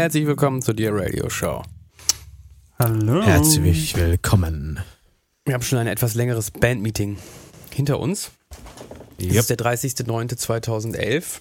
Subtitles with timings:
[0.00, 1.62] Herzlich willkommen zu Dear Radio Show.
[2.78, 3.22] Hallo.
[3.22, 4.80] Herzlich willkommen.
[5.44, 7.18] Wir haben schon ein etwas längeres Bandmeeting
[7.70, 8.30] hinter uns.
[9.18, 9.34] Es Yep.
[9.36, 11.40] ist der 30.09.2011.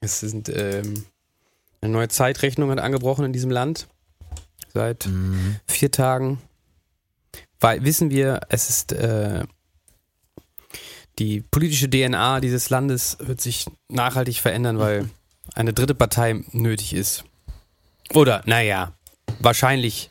[0.00, 1.04] Es sind ähm,
[1.80, 3.88] eine neue Zeitrechnung hat angebrochen in diesem Land.
[4.72, 5.56] Seit Mhm.
[5.66, 6.38] vier Tagen.
[7.58, 9.44] Weil wissen wir, es ist äh,
[11.18, 15.08] die politische DNA dieses Landes wird sich nachhaltig verändern, weil
[15.54, 17.24] eine dritte Partei nötig ist.
[18.14, 18.92] Oder, naja,
[19.40, 20.10] wahrscheinlich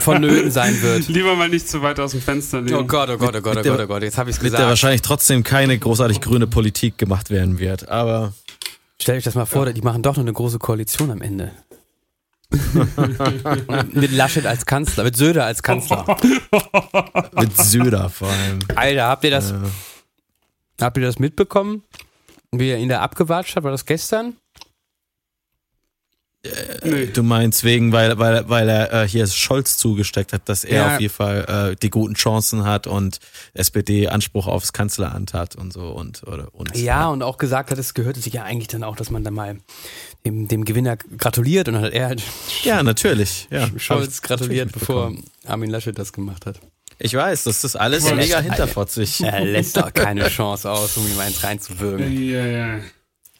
[0.00, 1.08] vonnöten sein wird.
[1.08, 2.78] Lieber mal nicht zu weit aus dem Fenster lehnen.
[2.78, 4.52] Oh Gott, oh Gott, oh Gott, oh Gott, oh Gott, jetzt habe ich es Mit
[4.52, 4.70] der gesagt.
[4.70, 7.88] wahrscheinlich trotzdem keine großartig grüne Politik gemacht werden wird.
[7.88, 8.32] Aber
[9.00, 11.52] Stell euch das mal vor, die machen doch noch eine große Koalition am Ende.
[13.92, 16.04] mit Laschet als Kanzler, mit Söder als Kanzler.
[17.34, 18.60] mit Söder vor allem.
[18.76, 19.56] Alter, habt ihr das, Äh,
[20.80, 21.82] habt ihr das mitbekommen?
[22.52, 23.64] Wie er ihn da abgewatscht hat?
[23.64, 24.36] War das gestern?
[26.84, 27.06] Nee.
[27.06, 30.94] du meinst wegen, weil, weil, weil er äh, hier Scholz zugesteckt hat, dass er Ja.
[30.94, 33.18] auf jeden Fall äh, die guten Chancen hat und
[33.54, 37.78] SPD Anspruch aufs Kanzleramt hat und so und oder und Ja, und auch gesagt hat,
[37.78, 39.56] es gehörte sich ja eigentlich dann auch, dass man dann mal
[40.26, 42.22] dem, dem Gewinner gratuliert und dann hat er halt
[42.62, 45.12] ja natürlich ja Scholz gratuliert, natürlich bevor.
[45.46, 46.60] Armin Laschet das gemacht hat.
[46.98, 51.06] ich weiß das ist alles Ja, mega hinterfotzig Er lässt doch keine Chance aus, um
[51.06, 52.12] ihm eins reinzuwürgen.
[52.28, 52.80] Ja, ja.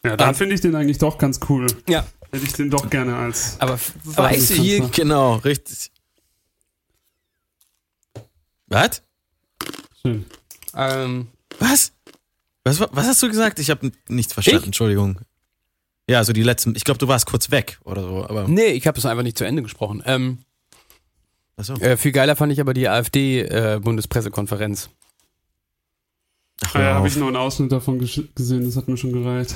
[0.06, 1.66] Ja, dann finde ich den eigentlich doch ganz cool.
[1.88, 3.56] Ja, Hätte ich den doch gerne als.
[3.60, 5.90] aber, du, hier, genau richtig
[8.66, 9.02] was
[10.02, 10.24] Schön.
[10.76, 11.28] ähm,
[11.58, 11.92] Was?
[12.64, 13.58] Was, was hast du gesagt?
[13.58, 14.66] Ich habe nichts verstanden, Ich?
[14.66, 15.20] Entschuldigung.
[16.08, 18.86] Ja, also die letzten, ich glaube, du warst kurz weg oder so, aber nee, ich
[18.86, 20.02] habe es einfach nicht zu Ende gesprochen.
[20.04, 20.38] Ähm,
[21.56, 21.74] achso.
[21.76, 24.90] äh, viel geiler fand ich aber die AfD-Bundespressekonferenz.
[26.66, 29.54] Ach, Ah, ja, habe ich nur einen Ausschnitt davon gesehen, das hat mir schon gereicht.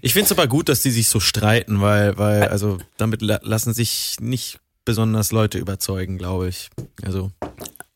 [0.00, 3.40] Ich finde es aber gut, dass die sich so streiten, weil, weil, also damit la
[3.42, 6.70] lassen sich nicht besonders Leute überzeugen, glaube ich.
[7.02, 7.30] Also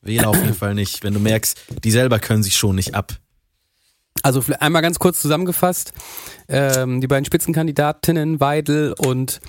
[0.02, 1.04] Wähler auf jeden Fall nicht.
[1.04, 3.14] Wenn du merkst, die selber können sich schon nicht ab.
[4.22, 5.92] Also einmal ganz kurz zusammengefasst,
[6.48, 9.40] ähm, die beiden Spitzenkandidatinnen Weidel und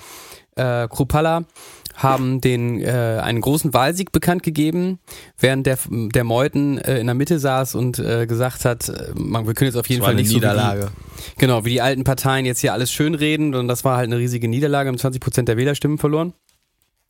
[0.56, 1.44] äh, Krupalla
[1.94, 4.98] haben den äh, einen großen Wahlsieg bekannt gegeben,
[5.38, 9.46] während der der Meuthen äh, in der Mitte saß und äh, gesagt hat, äh, man,
[9.46, 10.90] wir können jetzt auf jeden Das war Fall eine nicht so wie die, Niederlage.
[11.38, 14.48] genau wie die alten Parteien jetzt hier alles schönreden und das war halt eine riesige
[14.48, 16.34] Niederlage, haben 20 Prozent der Wählerstimmen verloren.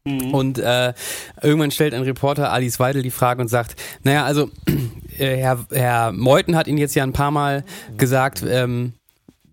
[0.07, 0.93] Und äh,
[1.41, 4.51] irgendwann stellt ein Reporter Alice Weidel die Frage und sagt, naja, also
[5.19, 7.65] äh, Herr, Herr Meuthen hat Ihnen jetzt ja ein paar Mal
[7.97, 8.93] gesagt, ähm,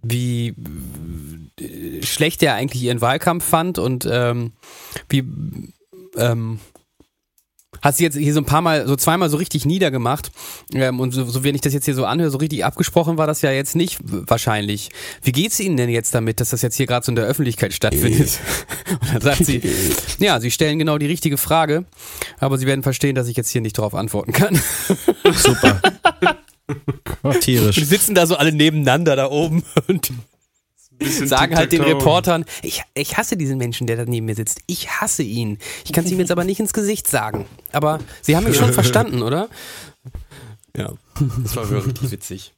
[0.04, 0.54] wie
[2.04, 4.54] schlecht er eigentlich Ihren Wahlkampf fand und ähm,
[5.10, 5.24] wie
[6.18, 6.60] ähm,
[7.82, 10.32] hat sie jetzt hier so ein paar Mal, so zweimal so richtig niedergemacht.
[10.74, 13.28] Ähm, und so, so wenn ich das jetzt hier so anhöre, so richtig abgesprochen war
[13.28, 14.90] das ja jetzt nicht wahrscheinlich.
[15.24, 17.74] Wie geht's Ihnen denn jetzt damit, dass das jetzt hier gerade so in der Öffentlichkeit
[17.74, 18.40] stattfindet?
[19.02, 19.62] und dann sagt sie,
[20.20, 21.86] ja, Sie stellen genau die richtige Frage,
[22.40, 24.62] aber Sie werden verstehen, dass ich jetzt hier nicht darauf antworten kann.
[25.34, 25.82] Super.
[27.24, 27.76] Die Tierisch.
[27.76, 30.12] sitzen da so alle nebeneinander da oben und
[31.06, 31.82] sagen halt den.
[31.82, 34.62] Reportern, ich, ich hasse diesen Menschen, der da neben mir sitzt.
[34.68, 35.58] Ich hasse ihn.
[35.86, 37.46] Ich kann es ihm jetzt aber nicht ins Gesicht sagen.
[37.72, 39.50] Aber Sie haben mich schon verstanden, oder?
[40.76, 40.94] Ja,
[41.44, 42.54] das war wirklich witzig.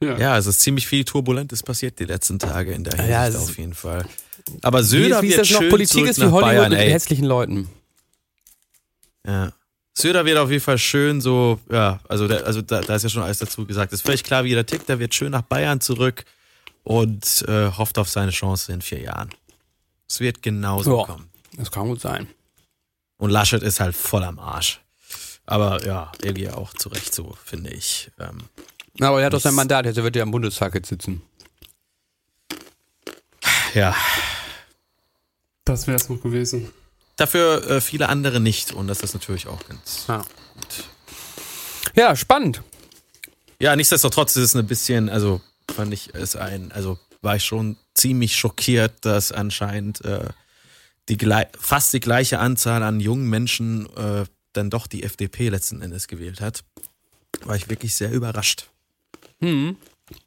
[0.00, 0.18] Ja.
[0.18, 3.58] Ja, es ist ziemlich viel Turbulentes passiert die letzten Tage in der Hinsicht Ja, auf
[3.58, 4.04] jeden Fall.
[4.62, 5.60] Aber Wie, Söder ist- wie ist wird das noch?
[5.60, 6.90] schön Politik zurück ist wie nach Hollywood Bayern, mit ey.
[6.90, 7.68] hässlichen Leuten.
[9.26, 9.52] Ja.
[9.94, 13.08] Söder wird auf jeden Fall schön so, ja, also, der, also da, da ist ja
[13.08, 13.92] schon alles dazu gesagt.
[13.94, 14.88] Ist völlig klar, wie der tickt.
[14.90, 16.24] Der wird schön nach Bayern zurück
[16.86, 19.30] und äh, hofft auf seine Chance in vier Jahren.
[20.08, 21.04] Es wird genauso Ja.
[21.04, 21.28] kommen.
[21.56, 22.28] Das kann gut sein.
[23.18, 24.80] Und Laschet ist halt voll am Arsch.
[25.46, 28.10] Aber ja, irgendwie auch zu Recht so, finde ich.
[28.20, 28.38] Ähm,
[29.00, 29.54] aber er hat doch sein.
[29.54, 31.22] Mandat, jetzt wird er am Bundestag jetzt sitzen.
[33.74, 33.94] ja,
[35.64, 36.70] Das wäre es noch gewesen.
[37.16, 38.72] dafür äh, viele andere nicht.
[38.72, 40.18] Und das ist natürlich auch ganz Ja.
[40.54, 40.84] gut.
[41.96, 42.62] Ja, spannend.
[43.58, 45.40] Ja, nichtsdestotrotz ist es ein bisschen, also
[45.70, 50.28] fand ich es ein, also war ich schon ziemlich schockiert, dass anscheinend äh,
[51.08, 51.18] die
[51.58, 56.40] fast die gleiche Anzahl an jungen Menschen äh, dann doch die FDP letzten Endes gewählt
[56.40, 56.64] hat,
[57.44, 58.70] war ich wirklich sehr überrascht.
[59.40, 59.76] Hm.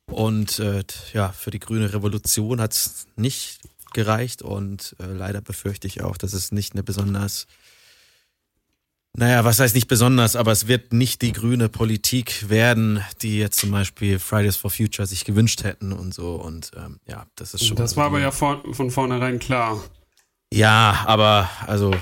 [0.05, 0.83] Und äh,
[1.13, 3.59] ja, für die grüne Revolution hat es nicht
[3.93, 7.47] gereicht und äh, leider befürchte ich auch, dass es nicht eine besonders,
[9.19, 13.59] naja, was heißt nicht besonders, aber es wird nicht die grüne Politik werden, die jetzt
[13.59, 16.35] zum Beispiel Fridays for Future sich gewünscht hätten und so.
[16.35, 17.75] Und ähm, ja, das ist schon.
[17.75, 19.83] Das war aber ja vor, von vornherein klar.
[20.53, 21.93] Ja, aber also,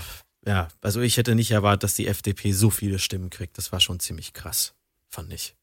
[0.46, 3.58] ja, also ich hätte nicht erwartet, dass die FDP so viele Stimmen kriegt.
[3.58, 4.76] Das war schon ziemlich krass,
[5.10, 5.56] fand ich.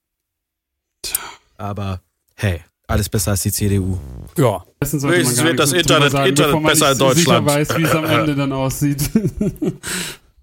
[1.56, 2.01] Aber
[2.35, 3.97] hey, alles besser als die CDU.
[4.37, 4.65] Ja.
[4.81, 7.47] Wenigstens gar wird das Internet- sagen, Internet besser sicher Deutschland.
[7.47, 9.09] weiß, wie es am Ende dann aussieht.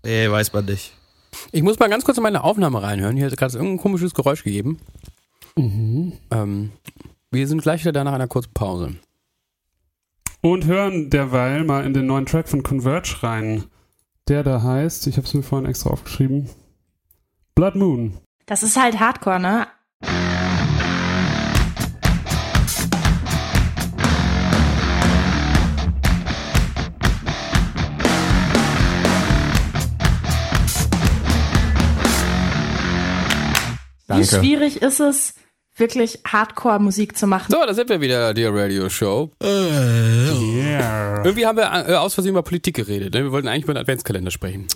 [0.04, 0.94] Nee, weiß man nicht.
[1.52, 3.18] Ich muss mal ganz kurz in meine Aufnahme reinhören.
[3.18, 4.80] Hier hat gerade irgendein komisches Geräusch gegeben.
[5.58, 6.72] Ähm,
[7.32, 8.96] wir sind gleich wieder da nach einer kurzen Pause.
[10.42, 13.66] Und hören derweil mal in den neuen Track von Converge rein.
[14.28, 16.50] Der da heißt, ich habe es mir vorhin extra aufgeschrieben,
[17.56, 18.18] Blood Moon.
[18.46, 19.68] Das ist halt Hardcore, ne?
[34.18, 35.34] Wie schwierig ist es,
[35.76, 37.52] wirklich Hardcore-Musik zu machen?
[37.52, 39.32] So, da sind wir wieder, die Radio Show.
[39.42, 41.24] Yeah.
[41.24, 43.14] Irgendwie haben wir äh, aus Versehen über Politik geredet.
[43.14, 43.24] Ne?
[43.24, 44.68] Wir wollten eigentlich über den Adventskalender sprechen.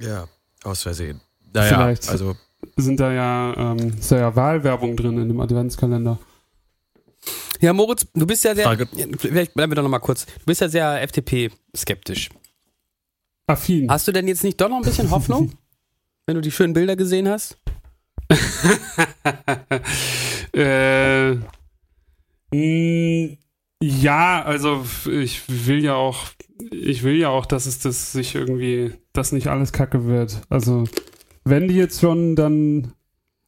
[0.00, 0.26] Ja,
[0.64, 1.20] aus Versehen.
[1.52, 2.08] Naja, Vielleicht.
[2.08, 2.36] also
[2.76, 6.18] Sind da ja, ähm, ist da ja Wahlwerbung drin in dem Adventskalender.
[7.60, 8.64] Ja, Moritz, du bist ja sehr.
[8.64, 10.26] Frage- Vielleicht bleiben wir doch noch mal kurz.
[10.26, 12.30] Du bist ja sehr FDP-skeptisch.
[13.46, 13.88] Affin.
[13.90, 15.52] Hast du denn jetzt nicht doch noch ein bisschen Hoffnung?
[16.26, 17.56] wenn du die schönen Bilder gesehen hast?
[20.54, 21.34] äh,
[22.52, 23.36] mh,
[23.82, 26.26] ja, also ich will ja auch,
[26.70, 30.42] ich will ja auch, dass es das sich irgendwie, dass nicht alles Kacke wird.
[30.48, 30.84] Also
[31.44, 32.92] wenn die jetzt schon dann,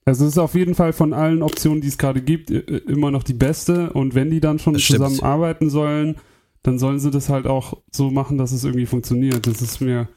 [0.05, 3.23] also es ist auf jeden Fall von allen Optionen, die es gerade gibt, immer noch
[3.23, 3.93] die beste.
[3.93, 6.17] Und wenn die dann schon zusammenarbeiten sollen,
[6.65, 9.47] dann sollen sie das halt auch so machen, dass es irgendwie funktioniert.
[9.47, 10.09] Das ist mir,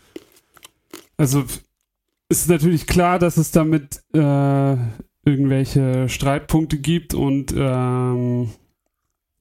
[1.17, 1.43] also
[2.29, 4.75] ist natürlich klar, dass es damit äh,
[5.25, 8.49] irgendwelche Streitpunkte gibt und ähm,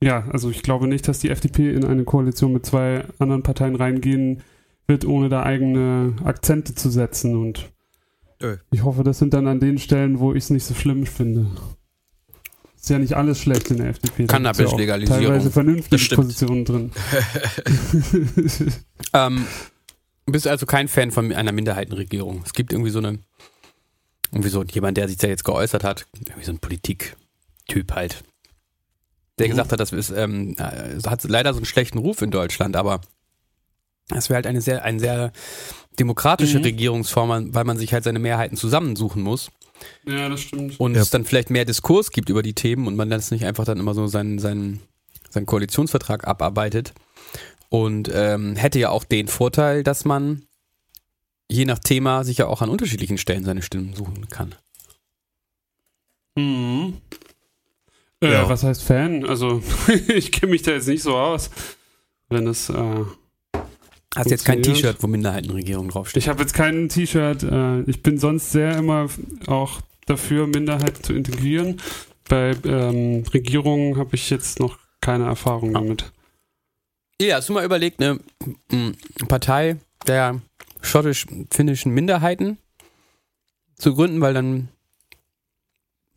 [0.03, 3.77] ja, also ich glaube nicht, dass die FDP in eine Koalition mit zwei anderen Parteien
[3.77, 4.43] reingehen
[4.87, 7.73] wird, ohne da eigene Akzente zu setzen und
[8.41, 8.57] Nö.
[8.71, 11.47] ich hoffe, das sind dann an den Stellen, wo ich es nicht so schlimm finde.
[12.77, 14.19] Ist ja nicht alles schlecht in der FDP.
[14.19, 15.25] Gibt's ja Cannabis-Legalisierung.
[15.25, 16.15] Teilweise vernünftige.
[16.15, 16.93] Positionen drin.
[19.13, 19.47] Ähm,
[20.33, 22.43] bist also kein Fan von einer Minderheitenregierung.
[22.45, 23.19] Es gibt irgendwie so eine,
[24.33, 28.25] irgendwie so jemand, der sich da jetzt geäußert hat, irgendwie so ein Politiktyp halt,
[29.39, 29.51] der Mhm.
[29.51, 33.01] gesagt hat, das ist, ähm, äh, hat leider so einen schlechten Ruf in Deutschland, aber
[34.09, 35.33] das wäre halt eine sehr, eine sehr
[35.99, 36.65] demokratische Mhm.
[36.65, 39.51] Regierungsform, weil man sich halt seine Mehrheiten zusammensuchen muss
[40.07, 40.79] ja, das stimmt.
[40.81, 41.03] und Ja.
[41.03, 43.79] es dann vielleicht mehr Diskurs gibt über die Themen und man das nicht einfach dann
[43.79, 44.81] immer so seinen, seinen,
[45.31, 46.93] seinen Koalitionsvertrag abarbeitet.
[47.69, 50.43] Und ähm, hätte ja auch den Vorteil, dass man
[51.51, 54.55] je nach Thema sich ja auch an unterschiedlichen Stellen seine Stimmen suchen kann.
[56.37, 56.95] Mhm.
[58.21, 58.49] Äh, Ja.
[58.49, 59.25] Was heißt Fan?
[59.27, 59.63] Also,
[60.09, 61.51] ich kenne mich da jetzt nicht so aus.
[62.29, 63.05] Wenn es, äh,
[64.15, 64.63] Hast jetzt kein.
[64.63, 66.23] T-Shirt, wo Minderheitenregierung draufsteht.
[66.23, 67.43] ich habe jetzt kein T-Shirt.
[67.43, 69.09] Äh, ich bin sonst sehr immer
[69.47, 71.81] auch dafür, Minderheiten zu integrieren.
[72.29, 75.81] Bei ähm, Regierungen habe ich jetzt noch keine Erfahrung Ah.
[75.81, 76.13] damit.
[77.21, 78.21] Ja, hast du mal überlegt, eine
[79.29, 80.41] Partei der
[80.83, 82.59] schottisch-finnischen Minderheiten
[83.77, 84.69] zu gründen, weil dann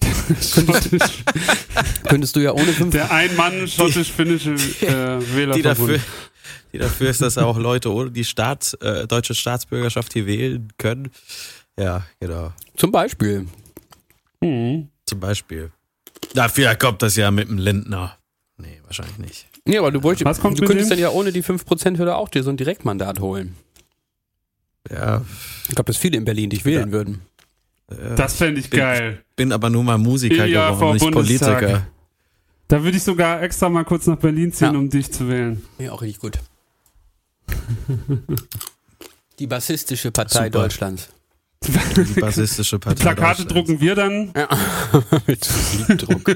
[0.42, 1.24] Schottisch,
[2.08, 4.56] könntest du ja ohne fünf der ein-Mann schottisch-finnische äh,
[5.20, 5.66] die Wählerverbund.
[5.66, 6.00] dafür,
[6.72, 11.10] die dafür ist, dass auch Leute ohne die Staats, äh, deutsche Staatsbürgerschaft hier wählen können.
[11.80, 12.54] Ja, genau.
[12.78, 13.48] zum Beispiel.
[14.42, 14.90] Mhm.
[15.06, 15.72] Zum Beispiel.
[16.36, 18.18] Dafür kommt das ja mit dem Lindner.
[18.58, 19.48] Nee, wahrscheinlich nicht.
[19.72, 20.98] Ja, aber du, bräuchtest, Was kommt du könntest dem?
[20.98, 23.56] dann ja ohne die 5%-Hürde auch dir so ein Direktmandat holen.
[24.92, 25.22] Ja,
[25.68, 26.92] Ich glaube, dass viele in Berlin dich wählen Ja.
[26.92, 27.22] würden.
[28.16, 29.24] Das fände ich Bin- geil.
[29.36, 31.60] bin aber nur mal Musiker Ja, geworden, nicht Bundestag.
[31.60, 31.88] Politiker.
[32.68, 34.80] Da würde ich sogar extra mal kurz nach Berlin ziehen, Ja.
[34.80, 35.64] um dich zu wählen.
[35.80, 36.38] Ja, auch richtig gut.
[39.40, 40.50] Die bassistische Partei Super.
[40.50, 41.10] Deutschlands.
[41.66, 43.02] Die bassistische Partei.
[43.02, 43.54] Plakate Deutschlands.
[43.54, 44.32] drucken wir dann.
[44.36, 44.48] Ja.
[45.28, 45.50] Mit
[45.88, 46.36] Liebdruck.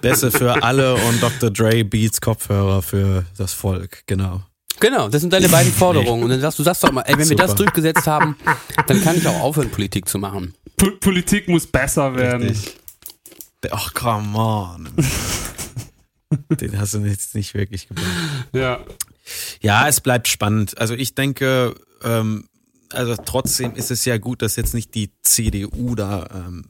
[0.00, 1.50] Beste für alle und Dr.
[1.50, 4.42] Dre Beats Kopfhörer für das Volk, genau.
[4.80, 6.24] Genau, das sind deine beiden Forderungen.
[6.24, 7.64] Und dann sagst du, sagst doch mal, ey, wenn wir das Super.
[7.64, 8.36] durchgesetzt haben,
[8.86, 10.54] dann kann ich auch aufhören, Politik zu machen.
[10.76, 12.48] Po Politik muss besser werden.
[12.48, 12.76] Richtig.
[13.70, 14.88] Ach, come on.
[16.60, 18.06] Den hast du jetzt nicht wirklich gemacht.
[18.52, 18.80] Ja.
[19.60, 20.78] Ja, es bleibt spannend.
[20.78, 22.48] Also ich denke, ähm,
[22.90, 26.64] also trotzdem ist es ja gut, dass jetzt nicht die CDU da ähm,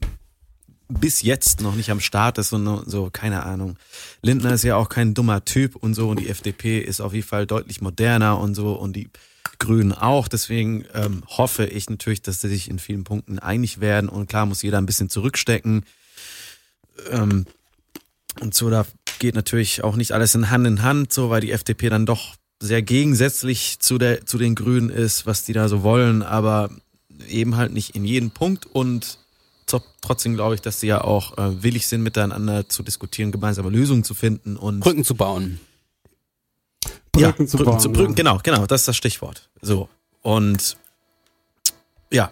[0.99, 3.77] bis jetzt noch nicht am Start ist und so, keine Ahnung.
[4.21, 7.27] Lindner ist ja auch kein dummer Typ und so und die FDP ist auf jeden
[7.27, 9.09] Fall deutlich moderner und so und die
[9.59, 10.27] Grünen auch.
[10.27, 14.45] Deswegen ähm, hoffe ich natürlich, dass sie sich in vielen Punkten einig werden und klar
[14.45, 15.85] muss jeder ein bisschen zurückstecken.
[17.09, 17.45] Ähm,
[18.39, 18.85] und so, da
[19.19, 22.35] geht natürlich auch nicht alles in Hand in Hand, so, weil die FDP dann doch
[22.59, 26.69] sehr gegensätzlich zu, der, zu den Grünen ist, was die da so wollen, aber
[27.27, 29.19] eben halt nicht in jedem Punkt und
[30.01, 34.03] trotzdem glaube ich, dass sie ja auch äh, willig sind, miteinander zu diskutieren, gemeinsame Lösungen
[34.03, 35.59] zu finden und Brücken zu bauen.
[37.11, 37.79] Brücken ja, zu Brücken bauen.
[37.79, 38.15] zu Brücken, ja.
[38.15, 39.49] genau, genau, das ist das Stichwort.
[39.61, 39.89] So.
[40.21, 40.77] Und
[42.11, 42.31] ja,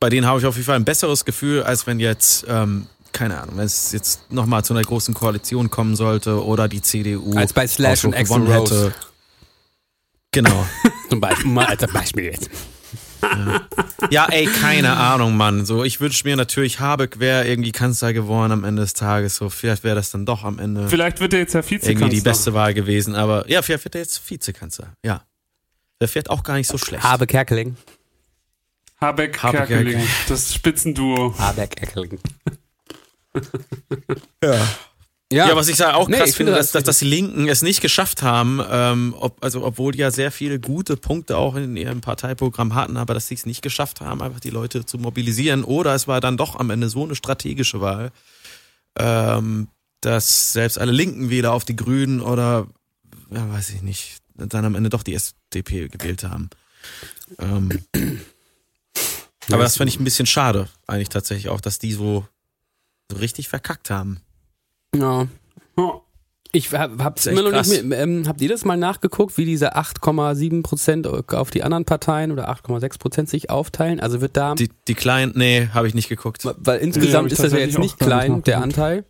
[0.00, 3.40] bei denen habe ich auf jeden Fall ein besseres Gefühl, als wenn jetzt, ähm, keine
[3.40, 7.52] Ahnung, wenn es jetzt nochmal zu einer großen Koalition kommen sollte oder die CDU Als
[7.52, 8.92] bei Slash und gewonnen Rose.
[10.32, 10.66] Genau.
[11.08, 12.50] Zum Beispiel, mal als Beispiel jetzt.
[14.10, 15.64] Ja, ey, keine Ahnung, Mann.
[15.66, 19.36] So, ich wünsche mir natürlich, Habeck wäre irgendwie Kanzler geworden am Ende des Tages.
[19.36, 21.90] So, vielleicht wäre das dann doch am Ende Vielleicht wird er jetzt ja Vizekanzler.
[21.90, 23.14] irgendwie die beste Wahl gewesen.
[23.14, 24.92] Aber ja, vielleicht wird er jetzt Vizekanzler.
[25.04, 25.22] Ja.
[26.00, 27.02] Der fährt auch gar nicht so schlecht.
[27.02, 27.76] Habe Kerkeling.
[29.00, 30.08] Habeck, Habeck, Kerkeling, Kerkeling.
[30.28, 31.34] das Spitzenduo.
[31.38, 32.18] Habeck Kerkeling.
[34.42, 34.66] ja.
[35.32, 37.48] Ja, Ja, was ich auch Nee, krass ich finde das dass, dass, dass die Linken
[37.48, 41.56] es nicht geschafft haben, ähm, ob, also obwohl die ja sehr viele gute Punkte auch
[41.56, 44.98] in ihrem Parteiprogramm hatten, aber dass sie es nicht geschafft haben, einfach die Leute zu
[44.98, 45.64] mobilisieren.
[45.64, 48.12] Oder es war dann doch am Ende so eine strategische Wahl,
[48.96, 49.66] ähm,
[50.00, 52.68] dass selbst alle linken Wähler auf die Grünen oder,
[53.30, 56.50] ja, weiß ich nicht, dann am Ende doch die SDP gewählt haben.
[57.40, 57.84] Ähm,
[59.50, 62.28] aber das fand ich ein bisschen schade, eigentlich tatsächlich auch, dass die so,
[63.10, 64.20] so richtig verkackt haben.
[65.00, 65.26] Ja.
[66.52, 67.82] Ich hab, hab's immer noch nicht krass.
[67.82, 72.32] mehr, ähm, habt ihr das mal nachgeguckt, wie diese 8,7 Prozent auf die anderen Parteien
[72.32, 74.00] oder 8,6 Prozent sich aufteilen?
[74.00, 76.44] Also wird da, Die, die kleinen, nee, habe ich nicht geguckt.
[76.44, 78.62] weil insgesamt ich ist das ja jetzt nicht nicht klein, der.
[78.62, 79.04] Anteil.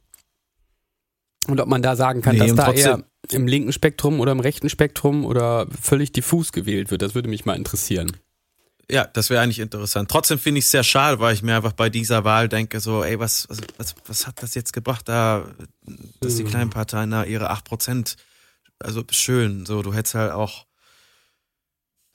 [1.47, 4.41] Und ob man da sagen kann, Nee, dass da eher im linken Spektrum oder im
[4.41, 8.17] rechten Spektrum oder völlig diffus gewählt wird, das würde mich mal interessieren.
[8.91, 10.09] Ja, das wäre eigentlich interessant.
[10.11, 13.03] Trotzdem finde ich es sehr schade, weil ich mir einfach bei dieser Wahl denke, so,
[13.03, 15.45] ey, was, was, was, was hat das jetzt gebracht, da,
[16.21, 16.49] dass die Mhm.
[16.49, 18.17] kleinen Parteien da ihre 8%,
[18.79, 20.67] also schön, so, du hättest halt auch,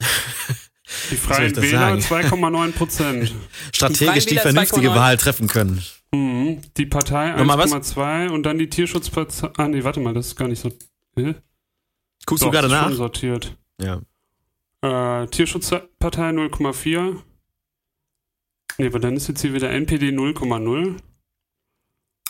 [1.10, 2.26] die Freien Wähler sagen?
[2.26, 3.34] 2,9 Prozent.
[3.74, 4.94] strategisch die, Wähler vernünftige 2,9.
[4.94, 5.82] Wahl treffen können.
[6.14, 6.60] Mhm.
[6.76, 7.72] Die Partei Nochmal was?
[7.72, 9.50] 1,2 und dann die Tierschutzpartei.
[9.56, 10.70] Ah, nee, warte mal, das ist gar nicht so.
[11.16, 11.34] Hä?
[12.26, 12.92] Guckst Doch, du gerade nach?
[12.92, 13.56] sortiert.
[13.80, 14.00] Ja.
[14.82, 17.18] Äh, Tierschutzpartei 0,4.
[18.78, 20.96] Nee, aber dann ist jetzt hier wieder NPD 0,0.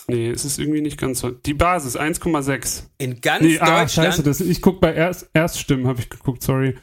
[0.09, 1.31] Nee, es ist irgendwie nicht ganz so.
[1.31, 2.89] Die Basis 1,6.
[2.99, 4.09] In ganz Nee, ah, Deutschland.
[4.09, 6.77] scheiße, das, ich guck bei Erst, Erststimmen, habe ich geguckt, sorry.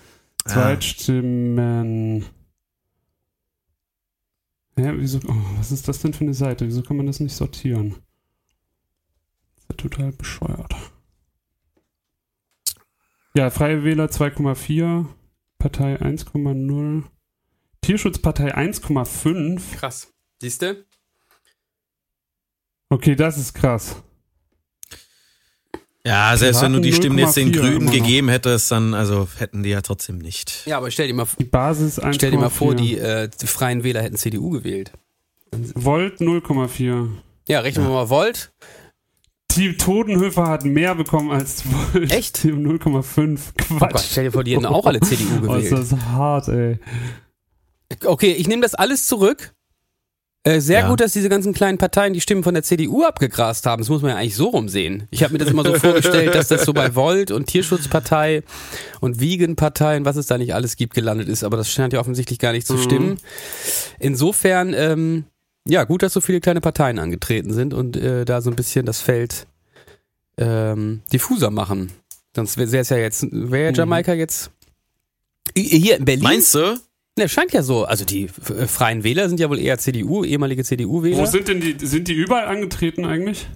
[0.45, 0.49] Ah.
[0.49, 2.25] Zweitstimmen.
[4.77, 6.65] Ja, wieso, oh, was ist das denn für eine Seite?
[6.65, 7.95] Wieso kann man das nicht sortieren?
[9.55, 10.73] Das ist ja total bescheuert.
[13.35, 15.05] Ja, Freie Wähler 2,4,
[15.59, 17.03] Partei 1,0,
[17.81, 19.75] Tierschutzpartei 1,5.
[19.77, 20.07] Krass.
[20.41, 20.85] Siehst du?
[22.89, 24.01] Okay, das ist krass.
[26.05, 29.63] Ja, selbst wenn du die Stimmen jetzt den 0,4 Grünen gegeben hättest, dann, also, hätten
[29.63, 30.65] die ja trotzdem nicht.
[30.65, 32.13] Ja, aber stell dir mal, Die Basis 1,4.
[32.13, 34.93] stell dir mal vor, die, äh, die Freien Wähler hätten CDU gewählt.
[35.51, 37.09] Volt 0,4.
[37.49, 38.51] Ja, rechnen wir mal Volt.
[39.59, 41.63] Die Totenhöfer hat mehr bekommen als
[41.93, 42.11] Volt.
[42.13, 42.37] Echt?
[42.39, 43.39] 0,5.
[43.71, 44.05] Oh Gott, Quatsch.
[44.11, 45.91] stell dir vor, die hätten auch alle CDU Oh, ist gewählt.
[45.91, 46.79] das hart, ey.
[48.05, 49.53] Okay, ich nehme das alles zurück.
[50.45, 50.87] Äh, sehr Ja.
[50.89, 53.81] gut, dass diese ganzen kleinen Parteien die Stimmen von der CDU abgegrast haben.
[53.81, 55.05] Das muss man ja eigentlich so rumsehen.
[55.11, 58.43] Ich habe mir das immer so vorgestellt, dass das so bei Volt und Tierschutzpartei
[59.01, 61.43] und Vegan-Partei was es da nicht alles gibt, gelandet ist.
[61.43, 62.81] Aber das scheint ja offensichtlich gar nicht zu Mhm.
[62.83, 63.17] stimmen.
[63.99, 65.25] Insofern, ähm,
[65.67, 68.85] ja, gut, dass so viele kleine Parteien angetreten sind und äh, da so ein bisschen
[68.85, 69.45] das Feld
[70.37, 71.91] ähm, diffuser machen.
[72.35, 73.75] Sonst wäre es ja jetzt, wäre Mhm.
[73.75, 74.51] Jamaika jetzt
[75.55, 76.23] hier in Berlin.
[76.23, 76.79] Meinst du?
[77.17, 77.83] Ne, scheint ja so.
[77.85, 81.27] Also die äh, Freien Wähler sind ja wohl eher CDU, ehemalige Wo CDU-Wähler.
[81.27, 83.47] sind denn die, sind die überall angetreten eigentlich?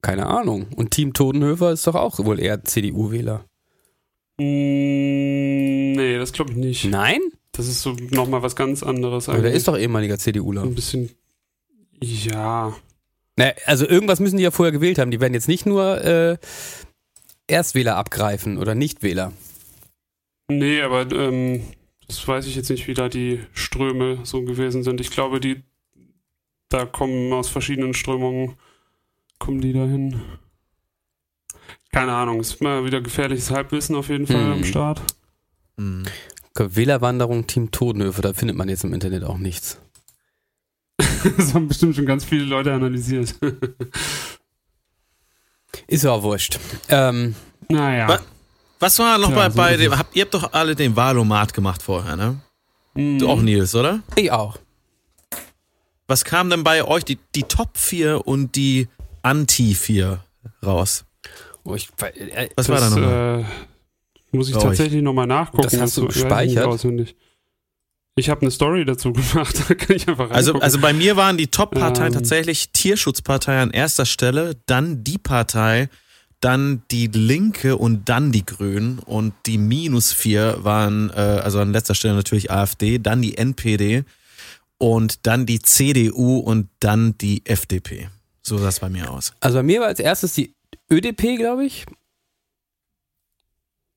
[0.00, 0.66] Keine Ahnung.
[0.76, 3.44] Und Team Totenhöfer ist doch auch wohl eher CDU-Wähler.
[4.38, 6.84] Mm, nee, das glaube ich nicht.
[6.84, 7.20] Nein?
[7.58, 9.50] Das ist so nochmal was ganz anderes Aber eigentlich.
[9.50, 10.62] der ist doch ehemaliger CDUler.
[10.62, 11.10] ein bisschen.
[12.00, 12.72] Ja.
[13.36, 15.10] Ne, also irgendwas müssen die ja vorher gewählt haben.
[15.10, 16.38] Die werden jetzt nicht nur äh,
[17.48, 19.32] Erstwähler abgreifen oder Nichtwähler.
[20.48, 21.62] Nee, aber ähm,
[22.06, 25.00] das weiß ich jetzt nicht, wie da die Ströme so gewesen sind.
[25.00, 25.62] Ich glaube, die
[26.68, 28.54] da kommen aus verschiedenen Strömungen,
[29.38, 30.20] kommen die dahin.
[31.90, 34.52] keine Ahnung, ist mal wieder gefährliches Halbwissen auf jeden Fall Mhm.
[34.52, 35.02] am Start.
[35.78, 36.04] Hm.
[36.60, 39.78] Wählerwanderung Team Totenhöfe, da findet man jetzt im Internet auch nichts.
[41.36, 43.34] Das haben bestimmt schon ganz viele Leute analysiert.
[45.86, 46.58] Ist ja auch wurscht.
[46.88, 47.34] Ähm,
[47.68, 48.08] naja.
[48.08, 48.22] Was?
[48.80, 51.52] Was war noch Ja, bei, so bei dem, habt, ihr habt doch alle den Wahlomat
[51.52, 52.40] gemacht vorher, ne?
[52.94, 53.18] Mhm.
[53.18, 54.00] Du auch, Nils, oder?
[54.14, 54.56] ich auch.
[56.06, 58.88] Was kam denn bei euch, die, die Top 4 und die
[59.22, 60.22] Anti 4
[60.64, 61.04] raus?
[61.64, 63.40] Oh, ich, äh, Was war da Das, nochmal?
[63.40, 63.44] äh,
[64.32, 64.62] muss ich euch.
[64.62, 65.62] tatsächlich nochmal nachgucken.
[65.62, 66.66] Das hast du gespeichert?
[66.66, 67.16] auswendig.
[68.16, 71.36] Ich habe eine Story dazu gemacht, da kann ich einfach Also, also bei mir waren
[71.36, 72.18] die Top-Parteien Ähm.
[72.18, 75.88] tatsächlich Tierschutzpartei an erster Stelle, dann die Partei,
[76.40, 81.72] dann die Linke und dann die Grünen und die Minus 4 waren, äh, also an
[81.72, 84.04] letzter Stelle natürlich AfD, dann die NPD
[84.78, 88.08] und dann die CDU und dann die FDP.
[88.42, 89.32] So sah es bei mir aus.
[89.40, 90.54] also bei mir war als erstes die
[90.90, 91.86] ÖDP, glaube ich.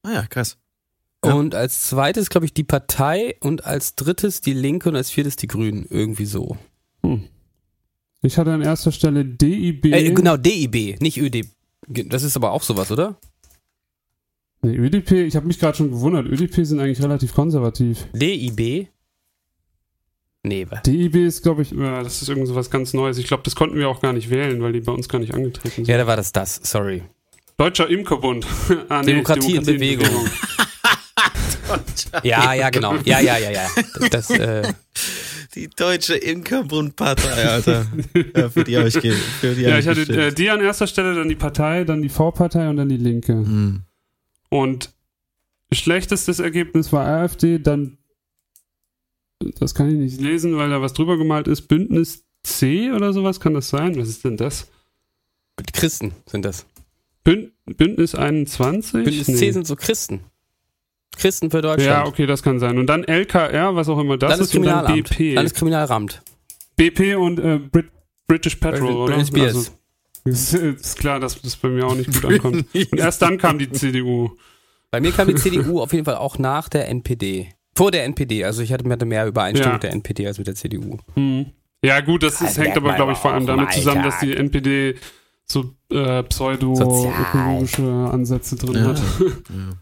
[0.03, 0.57] Ah ja, krass.
[1.23, 1.33] Ja.
[1.33, 5.35] Und als zweites, glaube ich, die Partei und als drittes die Linke und als viertes
[5.35, 5.85] die Grünen.
[5.89, 6.57] Irgendwie so.
[7.03, 7.27] Hm.
[8.23, 9.85] Ich hatte an erster Stelle DIB.
[9.85, 11.47] Äh, genau, DIB, nicht ÖDP.
[11.87, 13.17] Das ist aber auch sowas, oder?
[14.63, 16.27] Nee, ÖDP, ich habe mich gerade schon gewundert.
[16.27, 18.07] ÖDP sind eigentlich relativ konservativ.
[18.13, 18.87] DIB?
[20.43, 23.17] Nee, wa- DIB ist, glaube ich, äh, das ist irgend so was ganz Neues.
[23.19, 25.33] Ich glaube, das konnten wir auch gar nicht wählen, weil die bei uns gar nicht
[25.33, 25.87] angetreten sind.
[25.87, 27.03] ja, da war das das, sorry.
[27.61, 28.43] Deutscher Imkerbund.
[28.89, 30.27] ah, Demokratie in Bewegung.
[32.23, 32.95] Ja, ja, genau.
[33.05, 33.67] Ja, ja, ja, ja.
[34.09, 34.73] Das, äh,
[35.53, 37.85] Die deutsche Imkerbundpartei, Alter.
[38.35, 40.59] ja, für die habe ich, ge für die Ja, hab ich hatte äh, die an
[40.59, 43.33] erster Stelle, dann die Partei, dann die V-Partei und dann die Linke.
[43.33, 43.83] Hm.
[44.49, 44.89] Und
[45.71, 47.99] schlechtestes Ergebnis war AfD, dann,
[49.59, 53.39] das kann ich nicht lesen, weil da was drüber gemalt ist, Bündnis C oder sowas,
[53.39, 53.95] kann das sein?
[53.99, 54.67] Was ist denn das?
[55.73, 56.65] Christen sind das.
[57.23, 58.91] Bünd, Bündnis 21?
[59.03, 59.35] Bündnis Nee.
[59.35, 60.21] C sind so Christen.
[61.17, 61.85] Christen für Deutschland.
[61.89, 62.77] Ja, okay, das kann sein.
[62.77, 64.85] Und dann LKR, was auch immer das ist, und dann.
[64.85, 65.33] BP.
[65.35, 66.21] Landeskriminalamt.
[66.77, 67.87] BP und äh, Brit
[68.27, 69.15] British Petrol, oder?
[69.15, 69.55] Britney Spears.
[69.55, 69.71] Also,
[70.23, 72.65] ist, ist klar, dass das bei mir auch nicht gut ankommt.
[72.73, 74.37] Und erst dann kam die CDU.
[74.89, 77.49] Bei mir kam die CDU auf jeden Fall auch nach der NPD.
[77.75, 78.43] Vor der NPD.
[78.45, 79.75] Also ich hatte mehr Übereinstimmung Ja.
[79.75, 80.97] mit der NPD als mit der CDU.
[81.15, 81.47] Hm.
[81.83, 84.35] Ja, gut, das, das Also hängt aber, glaube ich, vor allem damit zusammen, dass die
[84.35, 84.95] NPD
[85.51, 88.83] so äh, pseudo-ökologische Ansätze drin Ja.
[88.89, 88.97] hat.
[89.19, 89.25] Ja.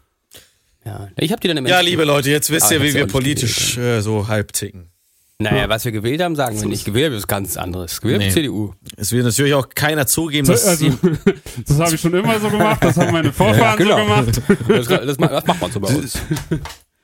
[0.82, 1.08] Ja.
[1.18, 3.76] Ich habe die dann im ja, liebe Leute, jetzt wisst Ah, ihr, wie wir politisch
[3.76, 4.88] äh, so halb ticken.
[5.38, 6.86] Naja, was wir gewählt haben, sagen wir nicht.
[6.86, 8.00] Gewählt haben wir was ganz anderes.
[8.00, 8.30] Gewählt Nee.
[8.30, 8.72] CDU.
[8.96, 10.86] Es will natürlich auch keiner zugeben, dass also,
[11.66, 13.98] das habe ich schon immer so gemacht, das haben meine Vorfahren genau.
[13.98, 14.42] so gemacht.
[14.68, 16.18] Das, das, das macht man so bei uns.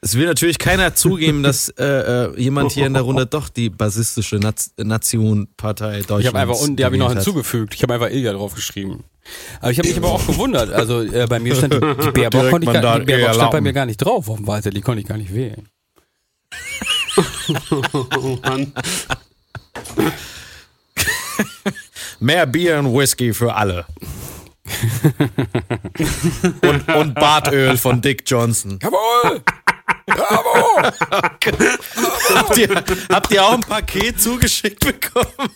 [0.06, 3.70] Es will natürlich keiner zugeben, dass äh, äh, jemand hier in der Runde doch die
[3.70, 7.74] basistische Naz Nation Partei Deutschlands Ich habe einfach die habe ich noch hinzugefügt.
[7.74, 9.02] Ich habe einfach Ilja draufgeschrieben.
[9.60, 10.70] Aber ich habe mich aber auch gewundert.
[10.70, 11.78] Also äh, bei mir stand die,
[12.12, 14.74] Baerbock, konnte ich gar, die Baerbock stand bei mir gar nicht drauf Wahlzettel.
[14.74, 15.68] Die konnte ich gar nicht wählen.
[17.48, 18.72] Oh Mann.
[22.20, 23.86] Mehr Bier und Whisky für alle.
[26.62, 28.78] und, und Bartöl von Dick Johnson.
[28.82, 29.42] Jawohl!
[30.06, 30.82] Bravo!
[32.34, 32.68] Habt ihr,
[33.10, 35.50] habt ihr auch ein Paket zugeschickt bekommen?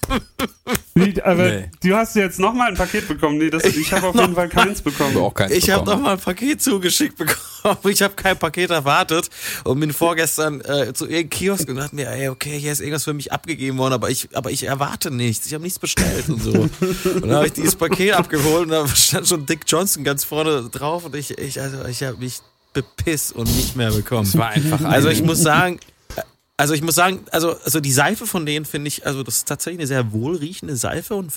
[0.95, 1.71] Wie, aber Nee.
[1.83, 3.39] du hast jetzt nochmal ein Paket bekommen.
[3.39, 5.17] Nee, das, ich habe auf jeden Fall keins bekommen.
[5.17, 6.03] auch keins Ich habe bekommen.
[6.03, 7.39] noch mal ein Paket zugeschickt bekommen.
[7.89, 9.29] Ich habe kein Paket erwartet
[9.65, 13.05] und bin vorgestern äh, zu irgendeinem Kiosk und dachte mir, ey, okay, hier ist irgendwas
[13.05, 15.47] für mich abgegeben worden, aber ich, aber ich erwarte nichts.
[15.47, 16.53] Ich habe nichts bestellt und so.
[16.53, 16.71] Und
[17.23, 21.05] dann habe ich dieses Paket abgeholt und da stand schon Dick Johnson ganz vorne drauf
[21.05, 22.41] und ich, ich also ich habe mich
[22.73, 24.33] bepisst und nicht mehr bekommen.
[24.35, 25.81] War einfach Also ich muss sagen,
[26.57, 29.49] also ich muss sagen, also, also die Seife von denen finde ich, also das ist
[29.49, 31.33] tatsächlich eine sehr wohlriechende Seife und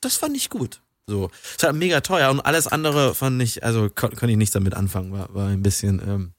[0.00, 0.80] das fand ich gut.
[1.06, 4.52] So, es war mega teuer und alles andere fand ich, also kon konnte ich nichts
[4.52, 6.02] damit anfangen, war, war ein bisschen.
[6.06, 6.32] Ähm,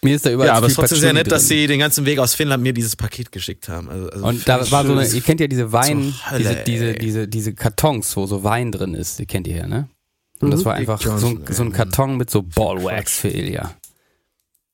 [0.00, 1.58] Mir ist da überall ja, aber es ist trotzdem sehr nett, dass drin.
[1.58, 3.88] sie den ganzen Weg aus Finnland mir dieses Paket geschickt haben.
[3.88, 7.26] Also, also Und da war so eine, ihr kennt ja diese Wein, diese, diese, diese,
[7.26, 9.88] diese Kartons, wo so Wein drin ist, die kennt ihr ja, ne?
[10.38, 11.72] Und das war Dick einfach so ein, so ein.
[11.72, 13.74] Karton mit so Ballwax für Ilja.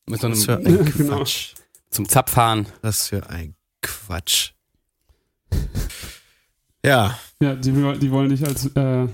[0.08, 1.16] Mit so Was für einem, ein Genau.
[1.18, 1.54] Quatsch.
[1.90, 2.66] zum Zapfhahn.
[2.82, 4.52] Was für ein Quatsch.
[6.84, 9.06] Ja, Ja, die, die wollen dich als äh,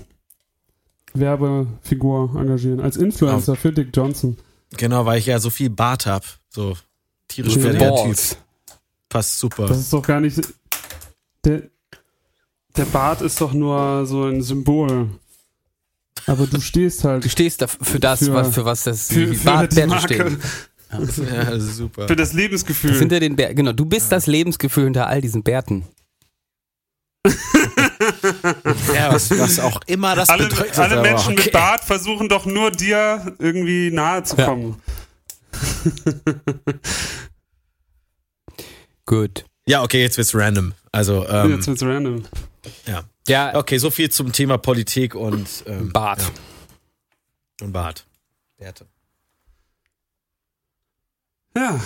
[1.14, 4.36] Werbefigur engagieren, als Influencer für Dick Johnson.
[4.76, 6.24] genau, weil ich ja so viel Bart hab.
[6.48, 6.76] So
[7.28, 8.16] tierisch fertiger Typ.
[9.08, 9.66] Passt super.
[9.66, 10.40] Das ist doch gar nicht.
[11.44, 11.62] Der,
[12.76, 15.08] der Bart ist doch nur so ein Symbol.
[16.26, 19.26] Aber du stehst halt Du stehst da für das, Für- was, für was das für,
[19.26, 20.40] die für Bart- die Bärte Marke, stehen.
[21.00, 22.06] Ja, super.
[22.08, 22.90] für das Lebensgefühl.
[22.90, 25.84] Das hinter den Bär genau, du bist das Lebensgefühl hinter all diesen Bärten.
[27.26, 27.32] Ja,
[28.94, 30.78] Ja, was, was auch immer das alle, bedeutet.
[30.78, 31.44] alle aber Menschen okay.
[31.44, 34.44] mit Bart versuchen doch nur dir irgendwie nahe zu Ja.
[34.46, 34.80] kommen.
[39.06, 39.44] Gut.
[39.66, 40.74] Ja, okay, jetzt wird's random.
[40.92, 42.24] Also, ähm, Jetzt wird's random.
[42.86, 43.04] ja.
[43.26, 46.20] Ja, Okay, so viel zum Thema Politik und ähm, Bart.
[46.20, 48.04] Ja, und Bart.
[48.58, 48.86] Bärte.
[51.56, 51.80] Ja,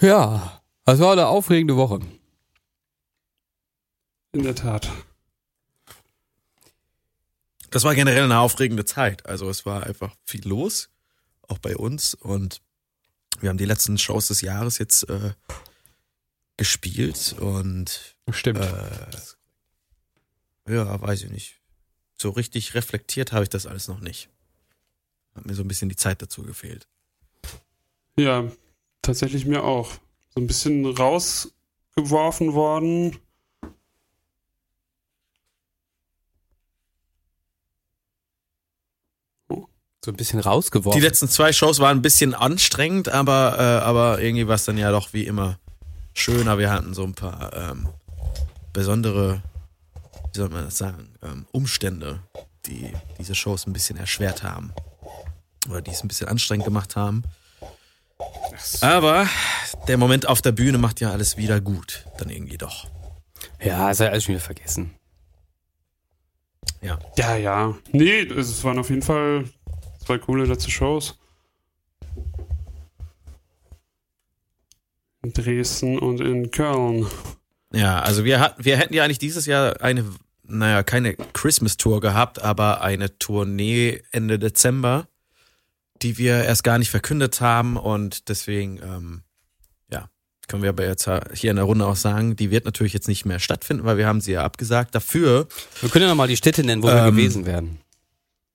[0.00, 2.00] Ja, das war eine aufregende Woche.
[4.32, 4.90] in der Tat.
[7.70, 9.24] Das war generell eine aufregende Zeit.
[9.26, 10.90] Also es war einfach viel los,
[11.42, 12.14] auch bei uns.
[12.14, 12.60] Und
[13.40, 15.34] wir haben die letzten Shows des Jahres jetzt äh,
[16.56, 18.60] gespielt und Stimmt.
[18.60, 19.06] äh,
[20.68, 21.60] ja, weiß ich nicht.
[22.20, 24.28] So richtig reflektiert habe ich das alles noch nicht.
[25.34, 26.88] Hat mir so ein bisschen die Zeit dazu gefehlt.
[28.16, 28.44] Ja,
[29.02, 29.92] tatsächlich mir auch.
[30.34, 33.18] So ein bisschen rausgeworfen worden.
[40.04, 41.00] so ein bisschen rausgeworfen.
[41.00, 44.76] Die letzten zwei Shows waren ein bisschen anstrengend, aber, äh, aber irgendwie war es dann
[44.76, 45.58] ja doch wie immer
[46.12, 46.58] schöner.
[46.58, 47.88] Wir hatten so ein paar ähm,
[48.72, 49.42] besondere,
[50.32, 52.20] wie soll man das sagen, ähm, Umstände,
[52.66, 54.72] die diese Shows ein bisschen erschwert haben.
[55.68, 57.22] Oder die es ein bisschen anstrengend gemacht haben.
[58.80, 59.28] Aber
[59.88, 62.04] der Moment auf der Bühne macht ja alles wieder gut.
[62.18, 62.86] Dann irgendwie doch.
[63.60, 64.94] ja, ist ja alles schon wieder vergessen.
[66.80, 66.98] Ja.
[67.16, 67.74] Ja, ja.
[67.92, 69.44] Nee, es waren auf jeden Fall
[70.04, 71.18] zwei coole letzte Shows.
[75.22, 77.06] In Dresden und in Köln.
[77.72, 80.04] Ja, also wir hatten, wir hätten ja eigentlich dieses Jahr eine,
[80.42, 85.08] naja, keine Christmas-Tour gehabt, aber eine Tournee Ende Dezember,
[86.02, 89.22] die wir erst gar nicht verkündet haben und deswegen, ähm,
[89.90, 90.08] ja,
[90.48, 93.24] können wir aber jetzt hier in der Runde auch sagen, die wird natürlich jetzt nicht
[93.24, 94.94] mehr stattfinden, weil wir haben sie ja abgesagt.
[94.94, 95.46] Dafür,
[95.80, 97.78] Wir können ja nochmal die Städte nennen, wo wir Ähm, gewesen wären.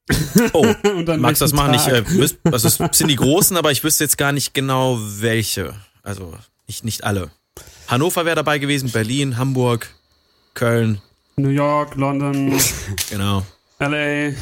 [0.53, 1.73] oh, Und dann magst du das machen?
[1.73, 2.11] Ich, Tag?
[2.11, 5.73] äh, also es sind die großen, aber ich wüsste jetzt gar nicht genau welche.
[6.03, 6.33] Also
[6.67, 7.31] nicht, nicht alle.
[7.87, 9.87] Hannover wäre dabei gewesen, Berlin, Hamburg,
[10.53, 11.01] Köln,
[11.37, 12.59] New York, London,
[13.09, 13.45] genau.
[13.79, 14.33] LA.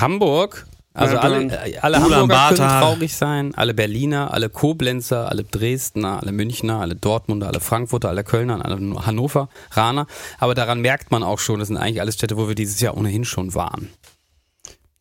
[0.00, 0.66] Hamburg.
[0.96, 1.58] Also Melbourne.
[1.58, 2.00] alle, äh, alle.
[2.00, 7.58] Hamburger können traurig sein, alle Berliner, alle Koblenzer, alle Dresdner, alle Münchner, alle Dortmunder, alle
[7.58, 10.06] Frankfurter, alle Kölner, alle Hannover, Raner.
[10.38, 12.96] Aber daran merkt man auch schon, das sind eigentlich alles Städte, wo wir dieses Jahr
[12.96, 13.90] ohnehin schon waren.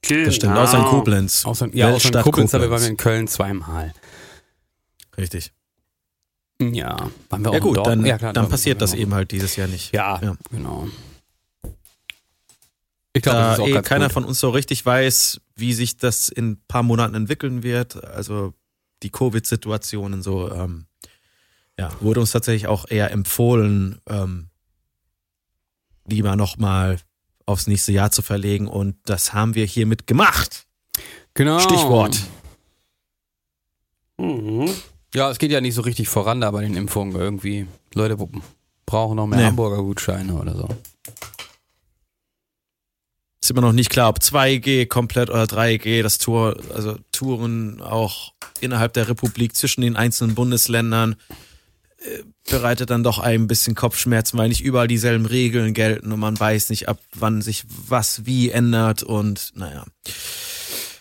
[0.04, 1.46] Okay, Das stimmt, außer in Koblenz.
[1.46, 3.94] Außer, ja, außer in Koblenz, aber wir waren in Köln zweimal.
[5.16, 5.52] Richtig.
[6.60, 8.00] Ja, waren wir auch Ja in gut, Dortmund?
[8.00, 9.90] dann, ja, klar, dann Dortmund passiert das eben halt dieses Jahr nicht.
[9.90, 9.94] auch.
[9.94, 10.36] Ja, Ja.
[10.52, 10.88] genau.
[13.16, 14.14] Ich glaube, das Da ist auch eh keiner gut.
[14.14, 18.04] von uns so richtig weiß, wie sich das in ein paar Monaten entwickeln wird.
[18.04, 18.54] Also
[19.04, 20.86] die Covid-Situationen so, ähm,
[21.78, 24.48] ja, wurde uns tatsächlich auch eher empfohlen, ähm,
[26.08, 27.00] lieber nochmal
[27.46, 30.66] aufs nächste Jahr zu verlegen und das haben wir hiermit gemacht.
[31.34, 31.60] Genau.
[31.60, 32.20] Stichwort.
[34.18, 34.70] Mhm.
[35.14, 37.68] Ja, es geht ja nicht so richtig voran da bei den Impfungen irgendwie.
[37.94, 38.18] Leute
[38.86, 39.46] brauchen noch mehr Nee.
[39.46, 40.68] Hamburger Gutscheine oder so.
[43.44, 48.32] Ist immer noch nicht klar, ob 2G komplett oder 3G, das Tour, also Touren auch
[48.62, 51.18] innerhalb der Republik zwischen den einzelnen Bundesländern
[51.98, 56.40] äh, bereitet dann doch ein bisschen Kopfschmerzen, weil nicht überall dieselben Regeln gelten und man
[56.40, 59.84] weiß nicht, ab wann sich was wie ändert und naja.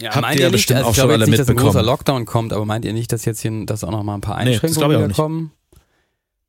[0.01, 1.41] Ja, Habt meint ihr ihr nicht, bestimmt also auch ich schon glaube jetzt alle nicht,
[1.41, 1.87] dass ein großer mitbekommen.
[1.87, 4.43] Lockdown kommt, aber meint ihr nicht, dass jetzt hier, dass auch noch mal ein paar
[4.43, 5.15] Nee, Einschränkungen nicht.
[5.17, 5.53] kommen?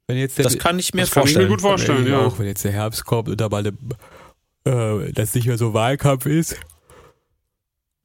[0.07, 1.49] Wenn jetzt der, Das kann ich mir Das kann ich mir vorstellen.
[1.49, 2.19] gut vorstellen, ja.
[2.25, 3.73] auch, wenn jetzt der Herbst kommt und da mal eine,
[4.65, 6.55] äh, das nicht mehr so Wahlkampf ist.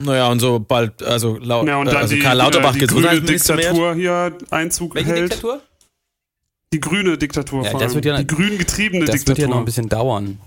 [0.00, 2.86] Naja, und so bald, also, laut, Ja, und dann also die, Karl Lauterbach äh, die
[2.86, 3.20] grüne.
[3.20, 5.42] Diktatur hier Einzug hält.
[6.72, 7.94] Die grüne Diktatur Ja, vor das allem.
[7.96, 9.36] wird ja- die grün getriebene Das Diktatur.
[9.38, 10.38] wird ja noch ein bisschen dauern.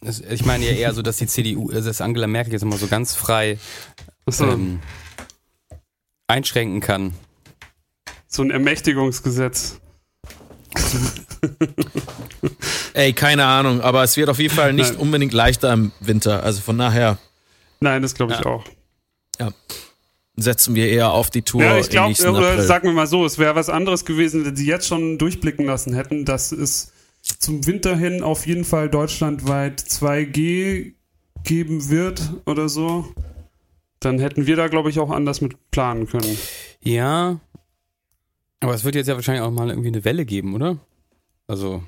[0.00, 2.76] Das, ich meine ja eher so, dass die CDU, also dass Angela Merkel jetzt immer
[2.76, 3.58] so ganz frei
[4.40, 4.78] ähm,
[6.28, 7.14] einschränken kann.
[8.28, 9.80] so ein Ermächtigungsgesetz.
[12.94, 15.00] Ey, keine Ahnung, aber es wird auf jeden Fall nicht Nein.
[15.00, 16.42] unbedingt leichter im Winter.
[16.42, 17.18] Also von daher
[17.80, 18.46] Nein, das glaube ich Ja.
[18.46, 18.64] auch.
[20.36, 22.62] setzen wir eher auf die Tour Ja, ich im glaube, nächsten oder April.
[22.66, 25.94] sagen wir mal so, es wäre was anderes gewesen, wenn sie jetzt schon durchblicken lassen
[25.94, 30.92] hätten, dass es zum Winter hin auf jeden Fall deutschlandweit 2G
[31.44, 33.06] geben wird oder so.
[34.00, 36.36] Dann hätten wir da, glaube ich, auch anders mit planen können.
[36.82, 37.38] Ja.
[38.60, 40.78] Aber es wird jetzt ja wahrscheinlich auch mal irgendwie eine Welle geben, oder?
[41.46, 41.82] Also,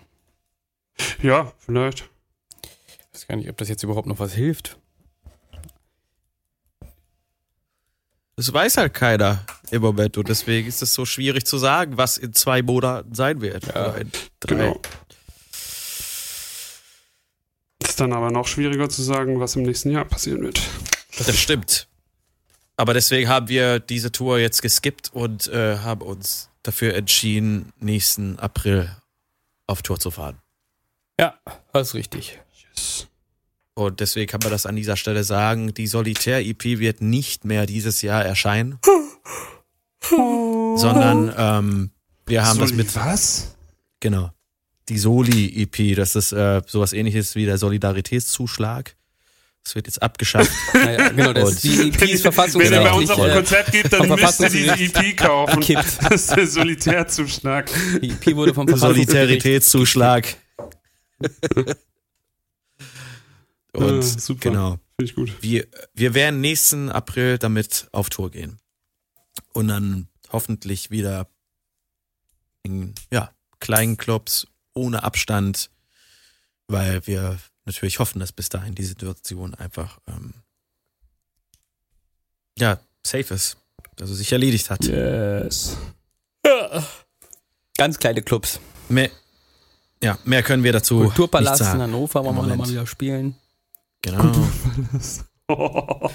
[1.22, 2.08] Ja, vielleicht.
[2.62, 4.78] ich weiß gar nicht, ob das jetzt überhaupt noch was hilft.
[8.36, 12.18] Das weiß halt keiner im Moment und deswegen ist es so schwierig zu sagen, was
[12.18, 13.66] in zwei Monaten sein wird.
[13.66, 14.54] Ja, Oder in drei.
[14.56, 14.80] Genau.
[17.78, 20.60] Das Ist dann aber noch schwieriger zu sagen, was im nächsten Jahr passieren wird.
[21.16, 21.88] Das stimmt.
[22.76, 28.38] Aber deswegen haben wir diese Tour jetzt geskippt und äh, haben uns dafür entschieden, nächsten
[28.38, 28.94] April
[29.66, 30.36] auf Tour zu fahren.
[31.18, 31.34] Ja,
[31.72, 32.38] das ist richtig.
[33.74, 38.00] Und deswegen kann man das an dieser Stelle sagen, die Solitär-EP wird nicht mehr dieses
[38.02, 38.78] Jahr erscheinen,
[40.76, 41.90] sondern ähm,
[42.26, 43.54] wir haben das Soli- mit, Was?
[44.00, 44.30] genau,
[44.88, 48.96] die Soli-EP, das ist äh, sowas ähnliches wie der Solidaritätszuschlag.
[49.64, 50.50] Das wird jetzt abgeschafft.
[50.74, 53.34] Naja, genau, das, Und- die EP ist Wenn ihr bei uns verfassungsrechtlich auf ein äh,
[53.34, 55.60] Konzert geht, dann auf müsst ihr diese Verfassungsgericht EP kaufen.
[55.60, 55.98] gekippt.
[56.02, 57.70] Das ist der Solitärzuschlag.
[58.00, 60.36] Die EP wurde vom Verfassungsgericht Solidaritätszuschlag.
[63.72, 64.40] Und Ah, super.
[64.40, 64.70] genau.
[64.98, 65.42] Finde ich gut.
[65.42, 68.58] Wir, wir werden nächsten April damit auf Tour gehen.
[69.52, 71.28] Und dann hoffentlich wieder
[72.62, 75.70] in ja, kleinen Clubs ohne Abstand,
[76.68, 80.34] weil wir natürlich hoffen, dass bis dahin die Situation einfach ähm,
[82.58, 83.58] ja, safe ist.
[84.00, 84.84] Also sich erledigt hat.
[84.84, 85.76] Yes.
[87.76, 88.60] Ganz kleine Clubs.
[88.88, 89.10] Mehr,
[90.02, 91.82] ja, mehr können wir dazu nicht Kulturpalast in sagen.
[91.82, 93.36] Hannover wollen wir nochmal wieder spielen.
[94.02, 94.32] Genau.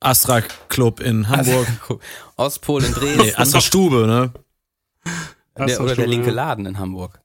[0.00, 1.66] Astra Club in Hamburg.
[2.36, 3.22] Ostpol in Dresden.
[3.22, 4.32] Nee, Astra Stube, ne?
[5.56, 6.30] der, Astra oder der linke.
[6.30, 7.20] Laden in Hamburg.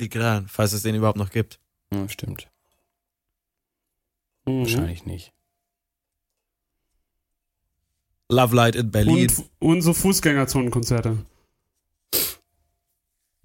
[0.00, 1.60] Die Gran, falls es den überhaupt noch gibt.
[1.92, 2.48] Ja, stimmt.
[4.46, 4.60] Mhm.
[4.60, 5.32] Wahrscheinlich nicht.
[8.30, 9.28] Love Light in Berlin.
[9.28, 11.18] Und, und so Fußgängerzonenkonzerte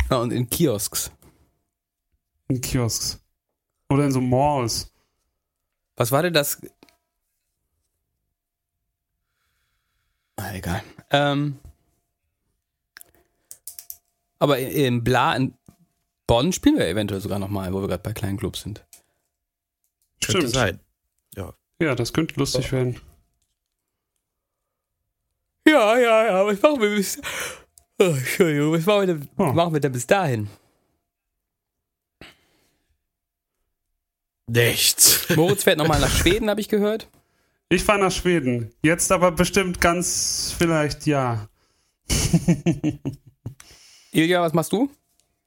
[0.09, 1.11] Ja, und in Kiosks.
[2.47, 3.19] in Kiosks.
[3.89, 4.91] Oder in so Malls.
[5.95, 6.59] Was war denn das?
[10.35, 10.83] Ah, egal.
[11.11, 11.59] Ähm,
[14.39, 15.53] aber i- im Bla in
[16.27, 18.85] Bonn spielen wir eventuell sogar nochmal, wo wir gerade bei kleinen Clubs sind.
[20.21, 20.53] Könnte Stimmt.
[20.53, 20.79] sein.
[21.81, 22.99] Ja, das könnte lustig werden.
[25.65, 27.21] Ja, ja, ja, was machen wir bis.
[27.99, 29.45] Oh, Entschuldigung, was machen wir denn, Oh.
[29.47, 30.47] was machen wir denn bis dahin?
[34.47, 35.27] Nichts.
[35.35, 37.07] Moritz fährt nochmal nach Schweden, habe ich gehört.
[37.69, 38.71] Ich fahre nach Schweden.
[38.81, 41.47] Jetzt aber bestimmt ganz vielleicht ja.
[44.11, 44.89] Ilja, was machst du?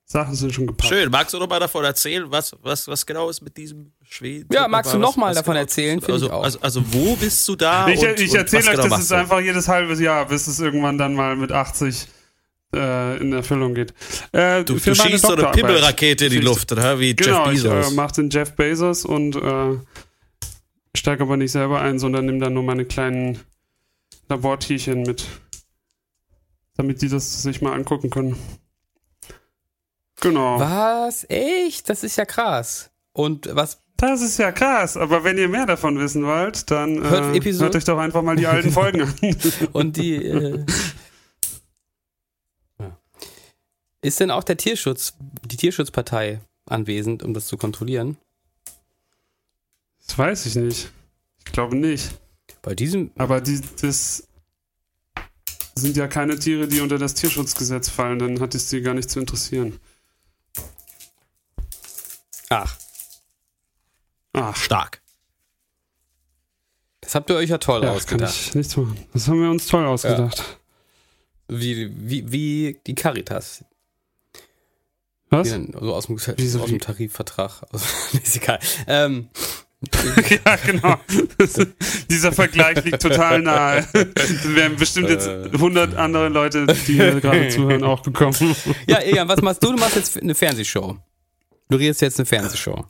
[0.05, 0.89] Sachen sind schon gepackt.
[0.93, 1.11] Schön.
[1.11, 4.47] Magst du noch mal davon erzählen, was, was, was genau ist mit diesem Schweden?
[4.53, 6.05] Ja, magst du Was- noch mal was davon genau- erzählen?
[6.07, 6.45] Also, ich auch.
[6.45, 7.89] also, also, wo bist du da?
[7.89, 10.27] Ich, und, ich und erzähle was euch, genau das machst ist einfach jedes halbes Jahr,
[10.27, 12.07] bis es irgendwann dann mal mit 80
[12.75, 13.93] äh, in Erfüllung geht.
[14.33, 15.51] Äh, Du, für du schießt so eine.
[15.51, 16.99] Pimmelrakete in die Luft, oder?
[16.99, 17.95] Wie Genau, Jeff ich äh, Bezos.
[17.95, 19.77] mache den Jeff Bezos und äh,
[20.97, 23.39] steige aber nicht selber ein, sondern nehme dann nur meine kleinen
[24.29, 25.25] Labortierchen mit,
[26.77, 28.37] damit die das sich mal angucken können.
[30.21, 30.61] Genau.
[30.61, 31.27] Was?
[31.29, 31.89] Echt?
[31.89, 32.91] Das ist ja krass.
[33.13, 33.81] Und was?
[33.97, 37.77] Das ist ja krass, aber wenn ihr mehr davon wissen wollt, dann Hört äh, hört
[37.77, 39.37] euch doch einfach mal die alten Folgen an.
[39.73, 40.17] Und die.
[40.17, 40.65] Äh,
[42.81, 42.99] ja.
[44.03, 45.15] Ist denn auch der Tierschutz,
[45.47, 48.17] die Tierschutzpartei anwesend, um das zu kontrollieren?
[50.07, 50.91] Das weiß ich nicht.
[51.47, 52.11] Ich glaube nicht.
[52.61, 53.13] Bei diesem.
[53.17, 54.27] Aber die, das
[55.75, 59.09] sind ja keine Tiere, die unter das Tierschutzgesetz fallen, dann hat es die gar nicht
[59.09, 59.79] zu interessieren.
[62.51, 62.77] Ach,
[64.35, 65.01] Ach, Stark.
[67.01, 68.35] das habt ihr euch ja toll ja, kann ausgedacht.
[68.35, 68.97] ich nichts machen.
[69.13, 70.59] Das haben wir uns toll ausgedacht.
[71.49, 73.65] Wie, wie, wie die Caritas.
[75.33, 75.49] Was?
[75.49, 76.73] So aus dem, Wieso aus wie?
[76.73, 77.63] dem Tarifvertrag.
[77.73, 77.87] Also,
[78.23, 78.59] ist egal.
[78.87, 79.29] Ähm,
[80.47, 80.97] ja, genau.
[82.09, 83.85] Dieser Vergleich liegt total nahe.
[84.15, 85.49] Es wären bestimmt jetzt Äh.
[85.53, 88.55] 100 andere Leute, die hier gerade zuhören, auch gekommen.
[88.87, 89.73] ja, Egan, was machst du?
[89.73, 90.99] Du machst jetzt eine Fernsehshow.
[91.69, 92.85] Du redest jetzt eine Fernsehshow.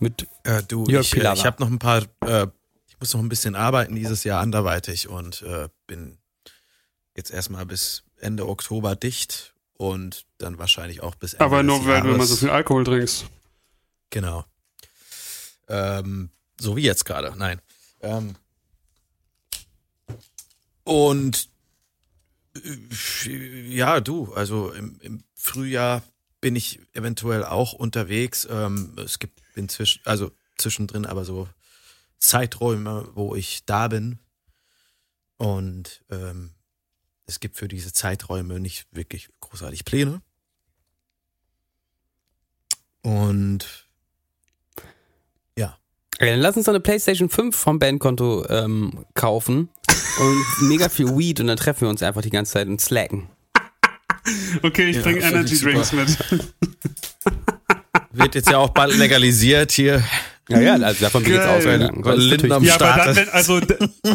[0.00, 1.34] Mit Äh, du, Jörg ich, äh, Pilawa.
[1.36, 2.46] ich habe noch ein paar, äh,
[2.88, 6.18] ich muss noch ein bisschen arbeiten dieses Jahr anderweitig und äh, bin
[7.16, 12.02] jetzt erstmal bis Ende Oktober dicht und dann wahrscheinlich auch bis Ende Aber nur, weil
[12.02, 13.24] du immer so viel Alkohol trinkst.
[14.10, 14.44] Genau.
[15.68, 17.62] Ähm, so wie jetzt gerade, nein.
[18.00, 18.34] Ähm,
[20.82, 21.48] und
[22.56, 26.02] äh, ja, du, also im, im Frühjahr
[26.40, 28.48] bin ich eventuell auch unterwegs.
[28.50, 31.48] Ähm, es gibt inzwischen, also zwischendrin aber so
[32.18, 34.18] Zeiträume, wo ich da bin.
[35.36, 36.54] Und ähm,
[37.28, 40.20] es gibt für diese Zeiträume nicht wirklich großartig Pläne.
[43.02, 43.86] Und
[45.56, 45.76] Ja,
[46.18, 49.68] dann lass uns doch eine PlayStation 5 vom Bandkonto ähm, kaufen
[50.18, 53.28] und mega viel Weed und dann treffen wir uns einfach die ganze Zeit und slacken.
[54.62, 56.18] Okay, ich Ja, bringe Energy Drinks mit.
[58.10, 60.02] wird jetzt ja auch bald legalisiert hier.
[60.48, 61.56] Ja, ja, also davon bin ich jetzt Geil.
[61.58, 62.04] ausgegangen.
[62.04, 63.06] Weil Das ist Linden am Ja, aber Start.
[63.06, 63.60] dann, wenn, also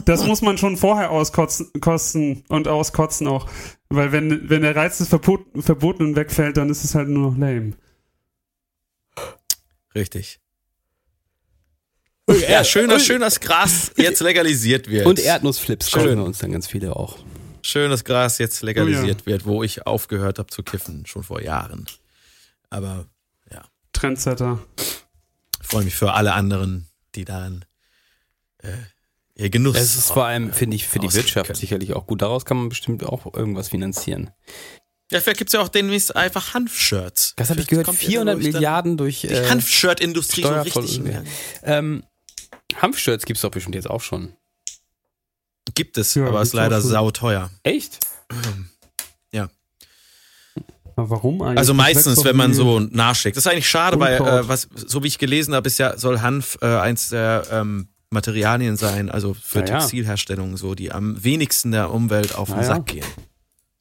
[0.05, 3.49] das muss man schon vorher auskotzen kosten und auskotzen auch.
[3.89, 7.37] Weil wenn, wenn der Reiz des Verbot, Verbotenen wegfällt, dann ist es halt nur noch
[7.37, 7.73] lame.
[9.93, 10.39] Richtig.
[12.49, 15.05] Ja, schön, dass, schön, dass Gras jetzt legalisiert wird.
[15.05, 16.01] Und Erdnussflips Schön.
[16.03, 17.17] kaufen uns dann ganz viele auch.
[17.61, 21.41] Schön, dass Gras jetzt legalisiert Oh wird, wo ich aufgehört habe zu kiffen, schon vor
[21.41, 21.85] Jahren.
[22.69, 23.05] Aber
[23.93, 24.59] Trendsetter.
[25.73, 27.65] Ich freue mich für alle anderen, die dann
[28.59, 28.69] äh,
[29.35, 29.75] ihr Genuss.
[29.77, 31.59] Es ist vor allem, finde ich, für die Wirtschaft können.
[31.59, 32.21] sicherlich auch gut.
[32.21, 34.29] Daraus kann man bestimmt auch irgendwas finanzieren.
[35.11, 37.33] ja, vielleicht gibt's ja auch demnächst einfach Hanfshirts.
[37.37, 40.49] Das habe ich gehört, kommt ja 400 dadurch dann Milliarden durch Die äh, Hanfshirt-Industrie so
[40.49, 40.97] Steuervoll- richtig.
[40.97, 41.03] ja.
[41.03, 41.23] mehr.
[41.63, 42.03] ähm,
[42.75, 44.33] Hanfshirts gibt's doch bestimmt jetzt auch schon.
[45.75, 47.49] Gibt es, Ja, aber ist leider sauteuer.
[47.63, 47.99] Echt?
[50.95, 51.57] Warum eigentlich?
[51.57, 53.37] Also meistens, wenn man so nachschlägt.
[53.37, 56.21] Das ist eigentlich schade, weil äh, was so wie ich gelesen habe, ist ja soll
[56.21, 59.79] Hanf äh, eins der ähm, Materialien sein, also für Na ja.
[59.79, 62.67] Textilherstellung so, die am wenigsten der Umwelt auf den Na ja.
[62.67, 63.05] Sack gehen.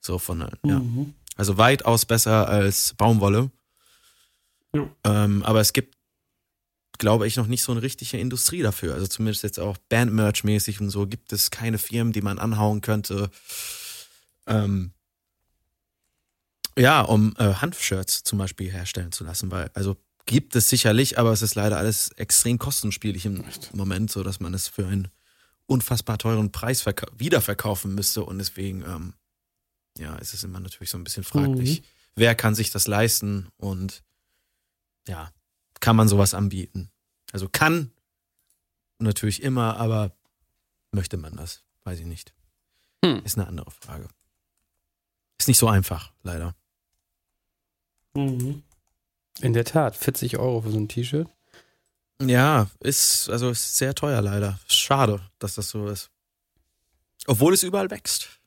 [0.00, 0.78] So von äh, ja.
[0.78, 1.14] Mhm.
[1.36, 3.50] Also weitaus besser als Baumwolle.
[5.04, 5.96] Ähm, aber es gibt,
[6.98, 8.94] glaube ich, noch nicht so eine richtige Industrie dafür.
[8.94, 13.30] Also zumindest jetzt auch Bandmerch-mäßig und so gibt es keine Firmen, die man anhauen könnte.
[14.46, 14.92] Ähm,
[16.76, 21.32] ja, um äh, Hanfshirts zum Beispiel herstellen zu lassen, weil, also gibt es sicherlich, aber
[21.32, 25.08] es ist leider alles extrem kostenspielig im Moment, so dass man es für einen
[25.66, 29.14] unfassbar teuren Preis verka- wiederverkaufen müsste und deswegen, ähm,
[29.98, 31.82] ja, ist es immer natürlich so ein bisschen fraglich.
[32.14, 34.02] Wer kann sich das leisten und
[35.08, 35.32] ja,
[35.80, 36.90] kann man sowas anbieten?
[37.32, 37.90] Also kann
[38.98, 40.12] natürlich immer, aber
[40.92, 41.62] möchte man das?
[41.84, 42.32] Weiß ich nicht.
[43.04, 43.22] Hm.
[43.24, 44.08] Ist eine andere Frage.
[45.38, 46.54] Ist nicht so einfach, leider.
[48.14, 48.62] Mhm.
[49.40, 51.28] In der Tat, 40 Euro für so ein T-Shirt.
[52.20, 54.60] Ja, ist, also ist sehr teuer leider.
[54.68, 56.10] Schade, dass das so ist.
[57.26, 58.40] Obwohl es überall wächst.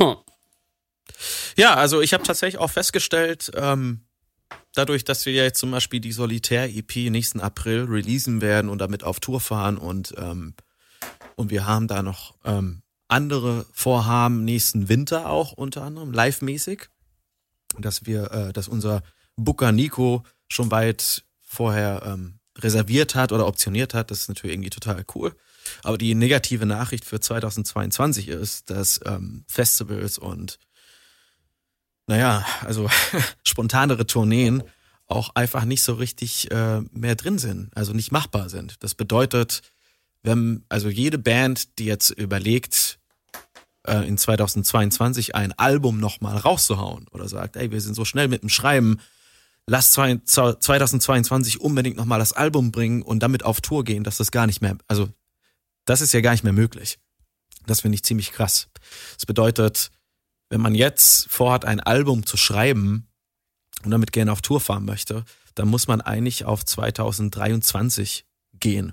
[0.00, 0.16] Hm.
[1.56, 4.02] Ja, also ich habe tatsächlich auch festgestellt, ähm,
[4.74, 9.04] dadurch, dass wir ja jetzt zum Beispiel die Solitär-EP nächsten April releasen werden und damit
[9.04, 10.54] auf Tour fahren und, ähm,
[11.36, 16.88] und wir haben da noch ähm, andere Vorhaben nächsten Winter auch unter anderem, live-mäßig,
[17.78, 19.02] dass wir, äh, dass unser
[19.36, 24.10] Booker Nico schon weit vorher ähm, reserviert hat oder optioniert hat.
[24.10, 25.34] Das ist natürlich irgendwie total cool.
[25.82, 30.58] Aber die negative Nachricht für 2022 ist, dass ähm, Festivals und
[32.06, 32.88] naja, also
[33.44, 34.62] spontanere Tourneen
[35.06, 38.82] auch einfach nicht so richtig äh, mehr drin sind, also nicht machbar sind.
[38.82, 39.62] Das bedeutet,
[40.22, 42.99] wenn also jede Band, die jetzt überlegt,
[43.86, 48.42] äh, in 2022 ein Album nochmal rauszuhauen oder sagt, ey, wir sind so schnell mit
[48.42, 49.00] dem Schreiben,
[49.66, 54.30] lass zwei, 2022 unbedingt nochmal das Album bringen und damit auf Tour gehen, dass das
[54.30, 55.08] gar nicht mehr, also
[55.84, 56.98] das ist ja gar nicht mehr möglich.
[57.66, 58.68] Das finde ich ziemlich krass.
[59.16, 59.90] Das bedeutet,
[60.48, 63.08] wenn man jetzt vorhat, ein Album zu schreiben
[63.84, 68.92] und damit gerne auf Tour fahren möchte, dann muss man eigentlich auf 2023 gehen.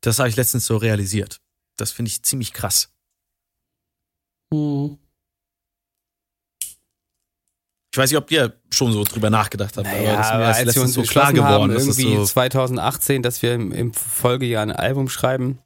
[0.00, 1.40] Das habe ich letztens so realisiert.
[1.76, 2.90] Das finde ich ziemlich krass.
[4.52, 4.98] Mhm.
[7.92, 10.44] Ich weiß nicht, ob ihr schon so drüber nachgedacht habt, Naja, aber das ist mir
[10.44, 11.74] erst als wir uns so klar haben, geworden.
[11.74, 15.58] das irgendwie so, 2018, dass wir im, im Folgejahr ein Album schreiben,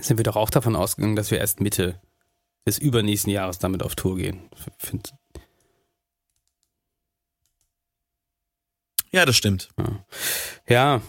[0.00, 2.00] sind wir doch auch davon ausgegangen, dass wir erst Mitte
[2.66, 4.50] des übernächsten Jahres damit auf Tour gehen.
[4.78, 5.14] Find,
[9.12, 9.68] ja, das stimmt.
[10.68, 11.00] ja,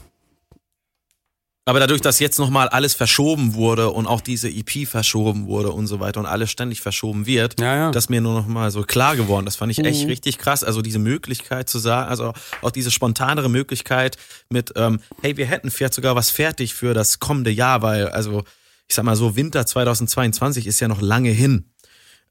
[1.68, 5.88] Aber dadurch, dass jetzt nochmal alles verschoben wurde und auch diese EP verschoben wurde und
[5.88, 7.92] so weiter und alles ständig verschoben wird, ja, ja.
[7.92, 9.44] das ist mir nur noch mal so klar geworden.
[9.46, 10.08] Das fand ich echt Mhm.
[10.08, 10.64] richtig krass.
[10.64, 14.16] Also diese Möglichkeit zu sagen, also auch diese spontanere Möglichkeit
[14.50, 18.46] mit, ähm, hey, wir hätten vielleicht sogar was fertig für das kommende Jahr, weil, also
[18.88, 21.66] ich sag mal so, Winter 2022 ist ja noch lange hin.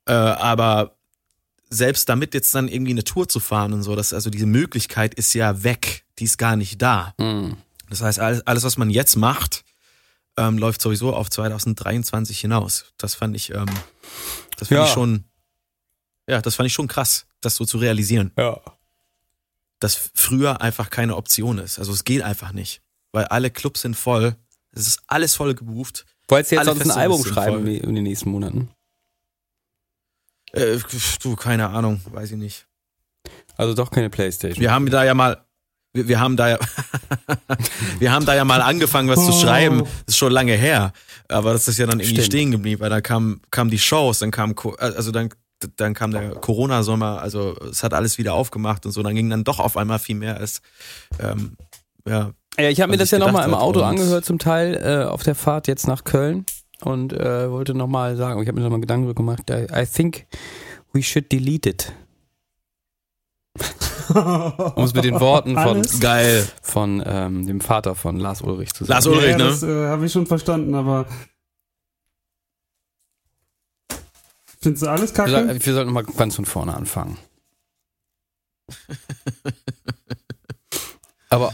[0.07, 0.97] Äh, aber
[1.68, 5.12] selbst damit jetzt dann irgendwie eine Tour zu fahren und so, das, also diese Möglichkeit
[5.12, 6.05] ist ja weg.
[6.18, 7.12] Die ist gar nicht da.
[7.20, 7.59] Hm.
[7.89, 9.64] Das heißt, alles, alles was man jetzt macht,
[10.37, 12.93] ähm, läuft sowieso auf 2023 hinaus.
[12.99, 13.66] Das fand ich, ähm,
[14.59, 14.84] das fand Ja.
[14.84, 15.24] ich schon,
[16.28, 18.61] ja, das fand ich schon krass, das so zu realisieren, ja.
[19.78, 21.78] dass früher einfach keine Option ist.
[21.78, 22.82] Also es geht einfach nicht,
[23.12, 24.37] weil alle Clubs sind voll,
[24.72, 26.05] es ist alles voll gebucht.
[26.28, 27.68] Wolltest du jetzt sonst ein Album schreiben voll.
[27.68, 28.70] in den nächsten Monaten?
[30.53, 30.78] Äh,
[31.22, 32.66] du, keine Ahnung, weiß ich nicht.
[33.57, 34.61] Also doch keine Playstation.
[34.61, 35.45] Wir haben da ja mal,
[35.97, 36.59] wir, wir haben da ja,
[37.99, 39.40] wir haben da ja mal angefangen, was zu Oh.
[39.40, 39.80] schreiben.
[39.80, 40.92] Das ist schon lange her.
[41.28, 42.26] Aber das ist ja dann irgendwie Stimmt.
[42.26, 45.30] stehen geblieben, weil dann kam, kam die Shows, dann kam, Co- also dann
[45.76, 49.42] dann kam der Corona-Sommer, also es hat alles wieder aufgemacht und so, dann ging dann
[49.42, 50.61] doch auf einmal viel mehr als
[51.18, 51.57] ähm,
[52.07, 55.05] ja, Ja, ich habe mir was das ja nochmal im Auto angehört zum Teil äh,
[55.11, 56.44] auf der Fahrt jetzt nach Köln
[56.82, 60.26] und äh, wollte nochmal sagen, ich habe mir nochmal Gedanken gemacht, I, I think
[60.92, 61.90] we should delete it.
[64.09, 66.01] Um es mit den Worten von, Alles?
[66.01, 66.49] geil.
[66.63, 68.93] von ähm, dem Vater von Lars Ulrich zu sagen.
[68.95, 69.45] Lars Ulrich, ja, ne?
[69.45, 71.07] Das äh, habe ich schon verstanden, aber.
[74.61, 75.31] Findest du alles wir, kacke?
[75.31, 77.19] soll- wir sollten mal ganz von vorne anfangen.
[81.29, 81.53] Aber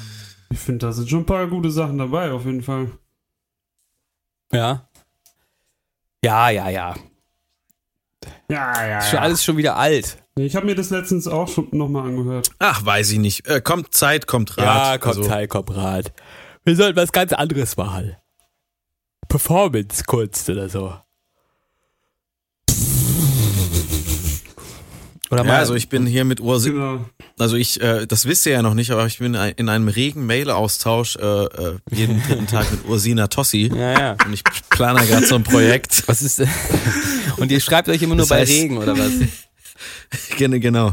[0.51, 2.91] Ich finde, da sind schon ein paar gute Sachen dabei, auf jeden Fall.
[4.53, 4.89] ja.
[6.25, 6.95] Ja, ja, ja.
[8.51, 10.18] Ja, ja, Ist schon alles schon wieder alt.
[10.37, 12.51] Ich habe mir das letztens auch schon nochmal angehört.
[12.59, 13.47] Ach, weiß ich nicht.
[13.47, 15.05] Äh, kommt Zeit, kommt Rat.
[15.05, 16.12] also, Teil, kommt Rat.
[16.64, 18.16] Wir sollten was ganz anderes machen.
[19.29, 20.95] Performance-Kunst oder so.
[25.33, 27.05] Oder ja, also ich bin hier mit Ursi Genau.
[27.39, 30.26] Also ich, äh, das wisst ihr ja noch nicht, aber ich bin in einem regen
[30.26, 33.70] Mail-Austausch äh, äh, jeden dritten Tag mit Ursina Tossi.
[33.83, 34.16] Ja, ja.
[34.26, 36.05] Und ich plane gerade so ein Projekt.
[36.07, 36.43] Was ist
[37.39, 39.11] Und ihr schreibt euch immer nur Das bei heißt- Regen oder was?
[40.39, 40.93] Genau, genau.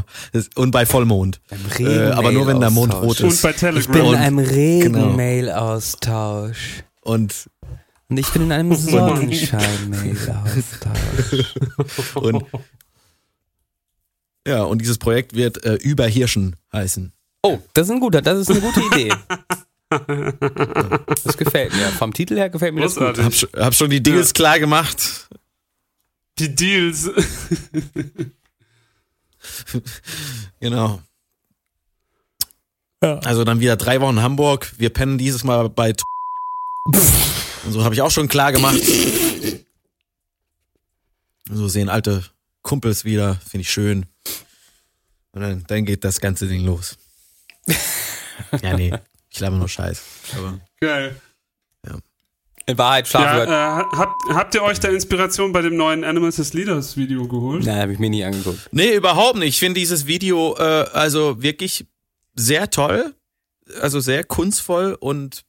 [0.56, 1.40] Und bei Vollmond.
[1.48, 3.42] Beim Äh, aber nur wenn der Mond rot Und ist.
[3.42, 3.94] bei Ich bin Telegram.
[3.96, 4.50] in Und- einem genau.
[4.50, 6.82] Regen-Mail-Austausch.
[7.02, 7.48] Und,
[8.08, 11.54] Und ich bin in einem Sonnenschein-Mail-Austausch.
[12.14, 12.44] und
[14.46, 17.12] ja, und dieses Projekt wird äh, Überhirschen heißen.
[17.42, 19.12] Oh, das ist ein guter, das ist eine gute Idee.
[21.24, 21.88] Das gefällt mir.
[21.88, 23.16] Vom Titel her gefällt mir das gut.
[23.16, 23.24] Großartig.
[23.24, 25.28] Hab, schon- hab schon die Deals klar gemacht.
[26.38, 27.10] Die Deals.
[30.60, 31.00] Genau.
[33.02, 33.18] Ja.
[33.20, 34.72] Also dann wieder drei Wochen Hamburg.
[34.78, 36.02] Wir pennen dieses Mal bei T-
[36.84, 38.80] Und so habe ich auch schon klar gemacht.
[41.52, 42.22] So sehen alte
[42.62, 44.06] Kumpels wieder, finde ich schön.
[45.32, 46.98] Und dann, dann geht das ganze Ding los.
[48.62, 48.92] ja, nee,
[49.30, 50.02] ich glaube nur Scheiß.
[50.36, 51.14] Aber Geil.
[52.70, 53.52] In Wahrheit schlafen wir.
[53.52, 57.26] Ja, äh, habt, habt ihr euch da Inspiration bei dem neuen Animals as Leaders Video
[57.26, 57.64] geholt?
[57.64, 58.68] Nein, habe ich mir nie angeguckt.
[58.70, 59.48] Nee, überhaupt nicht.
[59.48, 61.86] Ich finde dieses Video äh, also wirklich
[62.36, 63.14] sehr toll,
[63.80, 65.44] also sehr kunstvoll und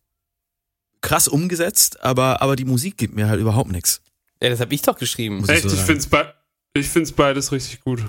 [1.01, 4.01] krass umgesetzt, aber, aber die Musik gibt mir halt überhaupt nichts.
[4.41, 5.37] Ja, das habe ich doch geschrieben.
[5.37, 5.85] Muss ich Echt, so ich sagen.
[5.85, 6.33] find's, be
[6.73, 8.03] ich find's beides richtig gut.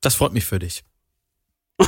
[0.00, 0.82] Das freut mich für dich.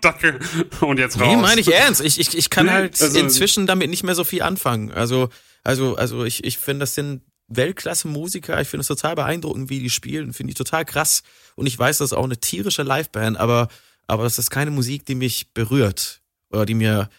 [0.00, 0.38] Danke.
[0.80, 1.26] Und jetzt raus.
[1.28, 2.00] Nee, meine ich ernst.
[2.00, 4.90] Ich, ich, ich kann Nee, halt also- inzwischen damit nicht mehr so viel anfangen.
[4.92, 5.28] Also,
[5.62, 8.60] also, also ich, ich finde, das sind Weltklasse-Musiker.
[8.60, 10.32] Ich finde es total beeindruckend, wie die spielen.
[10.32, 11.22] Finde ich total krass.
[11.56, 13.68] Und ich weiß, das ist auch eine tierische Liveband, aber,
[14.06, 16.20] aber das ist keine Musik, die mich berührt.
[16.50, 17.10] Oder die mir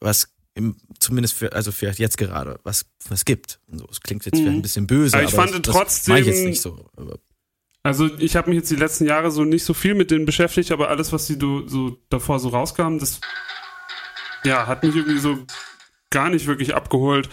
[0.00, 3.60] was im, zumindest für, also vielleicht jetzt gerade, was, was gibt.
[3.66, 6.14] Und so, es klingt jetzt vielleicht ein bisschen böse, Aber ich aber fand das, trotzdem-
[6.14, 6.88] das ich jetzt nicht so.
[6.96, 7.18] Aber,
[7.88, 10.72] Also ich habe mich jetzt die letzten Jahre so nicht so viel mit denen beschäftigt,
[10.72, 13.18] aber alles, was die do, so davor so rauskam, das
[14.44, 15.38] ja, hat mich irgendwie so
[16.10, 17.30] gar nicht wirklich abgeholt.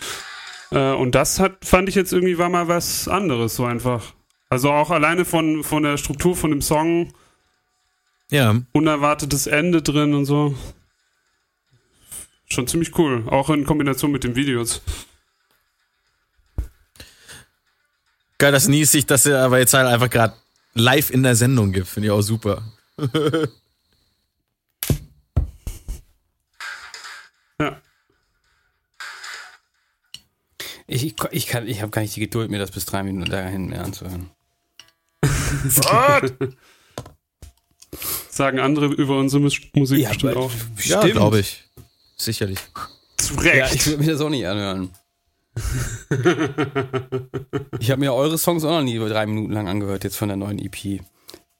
[0.71, 4.13] Äh, und das hat, fand ich jetzt irgendwie war mal was anderes, so einfach.
[4.47, 7.13] Also auch alleine von, von der Struktur von dem Song,
[8.31, 10.55] ja, unerwartetes Ende drin und so.
[12.47, 13.25] Schon ziemlich cool.
[13.27, 14.81] Auch in Kombination mit den Videos.
[18.37, 20.33] geil, dass Nies sich das ja aber jetzt halt einfach gerade
[20.75, 21.87] live in der Sendung gibt.
[21.87, 22.63] Finde ich auch super.
[27.59, 27.81] Ja.
[30.87, 33.31] Ich, ich, ich, kann- ich habe gar nicht die Geduld, mir das bis drei Minuten
[33.31, 34.29] dahin mehr anzuhören.
[38.29, 40.51] Sagen andere über unsere Mus Musik Ja, bestimmt auch.
[40.83, 41.63] Ja, glaube ich.
[42.17, 42.59] Sicherlich.
[43.17, 43.75] Zu Ja, Recht.
[43.75, 44.89] ich würde mir das auch nicht anhören.
[47.79, 50.27] ich habe mir eure Songs auch noch nie über drei Minuten lang angehört, jetzt von
[50.27, 51.01] der neuen EP.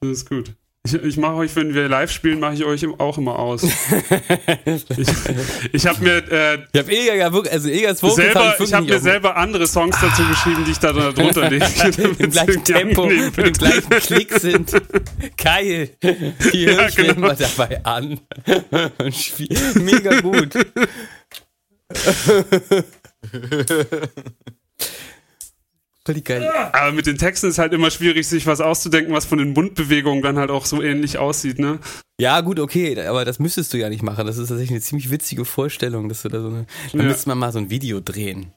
[0.02, 0.54] Das ist gut.
[0.86, 3.64] Ich, ich mache euch, wenn wir live spielen, mache ich euch auch immer aus.
[3.64, 3.74] ich
[5.72, 8.72] ich habe mir äh, Ich habe Eger ja wirklich, also Egers Vocals selber, hab ich
[8.72, 11.66] habe mir selber andere Songs dazu geschrieben, die ich da drunter lege.
[12.20, 14.74] im gleichen Tempo, mit dem gleichen Klick sind.
[15.38, 15.90] Geil.
[16.54, 17.14] Die Ja, genau.
[17.14, 18.20] immer dabei an.
[19.74, 20.54] Mega gut.
[26.24, 26.48] Geil.
[26.72, 30.22] Aber mit den Texten ist halt immer schwierig, sich was auszudenken, was von den Mundbewegungen
[30.22, 31.80] dann halt auch so ähnlich aussieht, ne?
[32.20, 34.28] Ja, gut, okay, aber das müsstest du ja nicht machen.
[34.28, 36.68] Das ist tatsächlich eine ziemlich witzige Vorstellung, dass du da so eine.
[36.94, 37.04] Da Ja.
[37.06, 38.54] müsste man mal so ein Video drehen.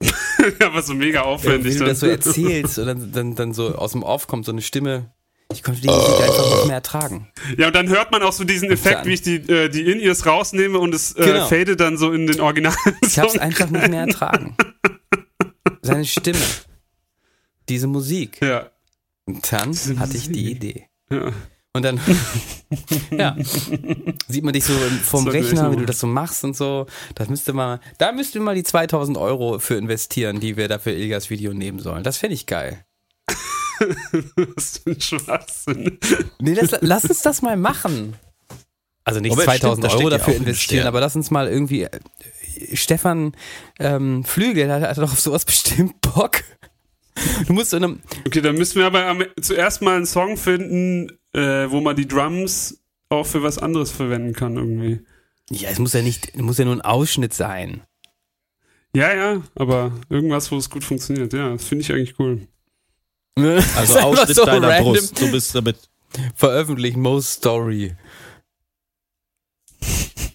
[0.64, 1.88] Aber so mega Wenn aufwendig du dann.
[1.88, 5.12] das so erzählst und dann, dann, dann so aus dem Off kommt so eine Stimme.
[5.52, 7.28] Ich konnte die Musik einfach nicht mehr ertragen.
[7.58, 10.24] Ja, und dann hört man auch so diesen Effekt, wie ich die, äh, die In-Ears
[10.26, 11.46] rausnehme und es äh, Genau.
[11.48, 12.74] fade dann so in den Original.
[13.02, 14.56] Ich hab's einfach nicht mehr ertragen.
[15.82, 16.38] Seine Stimme.
[17.68, 18.40] Diese Musik.
[18.40, 18.70] Ja.
[19.26, 20.50] Und dann Diese hatte ich die.
[20.52, 20.86] Idee.
[21.10, 21.32] Ja.
[21.72, 22.00] Und dann,
[23.12, 23.36] ja,
[24.28, 24.72] sieht man dich so
[25.04, 26.86] vom echt Rechner, wie du das so machst und so.
[27.14, 30.80] Das müsste mal, da müssten wir mal die 2000 Euro für investieren, die wir da
[30.80, 32.02] für Ilgas Video nehmen sollen.
[32.02, 32.84] Das fände ich geil.
[34.54, 35.98] Was für ein Schwachsinn.
[36.40, 38.16] Nee, lass, lass uns das mal machen.
[39.04, 41.84] Also nicht Aber 2000 stimmt, da Euro dafür investieren, aber lass uns mal irgendwie.
[41.84, 42.00] äh,
[42.74, 43.32] Stefan
[43.78, 46.42] ähm, Flügel, der hat doch auf sowas bestimmt Bock.
[47.46, 48.00] Du musst in einem.
[48.26, 52.06] Okay, dann müssen wir aber am, zuerst mal einen Song finden, äh, wo man die
[52.06, 55.00] Drums auch für was anderes verwenden kann irgendwie.
[55.50, 57.82] Ja, es muss ja nicht, muss ja nur ein Ausschnitt sein.
[58.94, 61.32] Ja, ja, aber irgendwas, wo es gut funktioniert.
[61.32, 62.46] Ja, das finde ich eigentlich cool.
[63.76, 64.92] Also Ausschnitt so deiner random.
[64.94, 65.20] Brust.
[65.20, 65.76] Du bist damit.
[66.34, 67.94] Veröffentlichen, Most Story.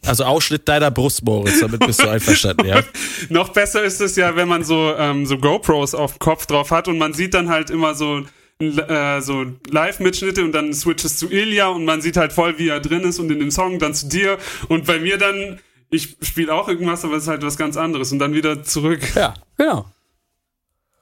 [0.06, 1.60] Also Ausschnitt deiner Brust, Moritz.
[1.60, 2.84] Damit bist du einverstanden, ja?
[3.30, 6.72] Noch besser ist es ja, wenn man so, ähm, so GoPros auf dem Kopf drauf
[6.72, 8.24] hat und man sieht dann halt immer so,
[8.60, 12.80] äh, so Live-Mitschnitte und dann switches zu Ilya und man sieht halt voll, wie er
[12.80, 14.38] drin ist und in dem Song dann zu dir
[14.70, 18.12] und bei mir dann, ich spiele auch irgendwas, aber es ist halt was ganz anderes
[18.12, 19.02] und dann wieder zurück.
[19.16, 19.86] Ja, genau.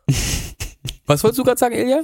[1.05, 2.01] Was wolltest du gerade sagen, Ilja?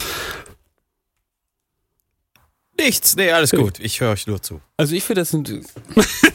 [2.78, 3.16] Nichts.
[3.16, 3.80] Nee, alles gut.
[3.80, 4.62] Ich höre euch nur zu.
[4.78, 5.50] Also ich finde, das sind.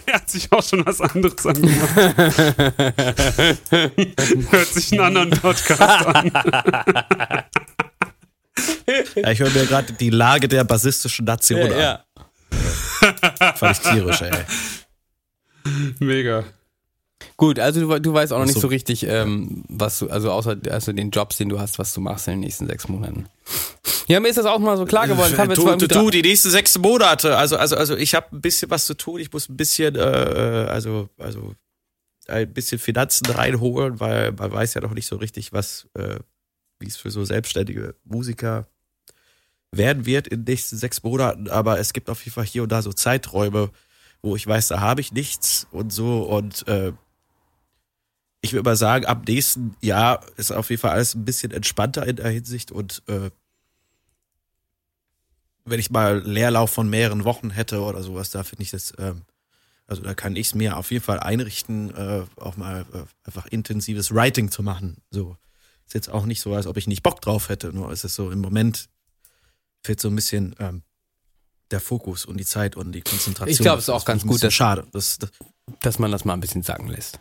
[0.07, 1.97] Er hat sich auch schon was anderes angemacht.
[4.53, 6.31] Hört sich einen anderen Podcast an.
[9.17, 11.79] Ja, ich höre mir gerade die Lage der basistischen Nation an.
[11.79, 12.05] ja.
[13.57, 14.31] Fand ich tierisch, ey.
[15.99, 16.45] Mega.
[17.37, 18.62] Gut, also du, du weißt auch noch Ach nicht so.
[18.62, 22.01] so richtig, ähm, was du, also außer also den Jobs, den du hast, was du
[22.01, 23.26] machst in den nächsten sechs Monaten.
[24.07, 25.35] Ja, mir ist das auch mal so klar geworden.
[25.35, 27.37] Zwar Du, du, du, die nächsten sechs Monate.
[27.37, 29.18] Also, also, also ich habe ein bisschen was zu tun.
[29.18, 31.55] Ich muss ein bisschen, äh, also, also
[32.28, 36.18] ein bisschen Finanzen reinholen, weil man weiß ja noch nicht so richtig, was, äh,
[36.78, 38.66] wie es für so selbstständige Musiker
[39.72, 41.49] werden wird in den nächsten sechs Monaten.
[41.49, 43.70] Aber es gibt auf jeden Fall hier und da so Zeiträume,
[44.22, 46.93] wo ich weiß, da habe ich nichts und so und äh,
[48.45, 52.07] ich würde mal sagen, ab nächsten Jahr ist auf jeden Fall alles ein bisschen entspannter
[52.07, 53.30] in der Hinsicht und äh,
[55.64, 59.22] wenn ich mal Leerlauf von mehreren Wochen hätte oder sowas, da finde ich das, ähm,
[59.86, 63.47] also da kann ich es mir auf jeden Fall einrichten, äh, auch mal äh, einfach
[63.47, 64.99] intensives Writing zu machen.
[65.11, 65.36] So
[65.86, 68.14] ist jetzt auch nicht so, als ob ich nicht Bock drauf hätte, nur ist es
[68.14, 68.88] so im Moment
[69.82, 70.82] fehlt so ein bisschen ähm,
[71.70, 73.53] der Fokus und die Zeit und die Konzentration.
[73.53, 74.86] Ich glaube, es ist auch ganz gut, dass- schade.
[74.92, 75.30] Das, das,
[75.80, 77.20] dass man das mal ein bisschen sagen lässt.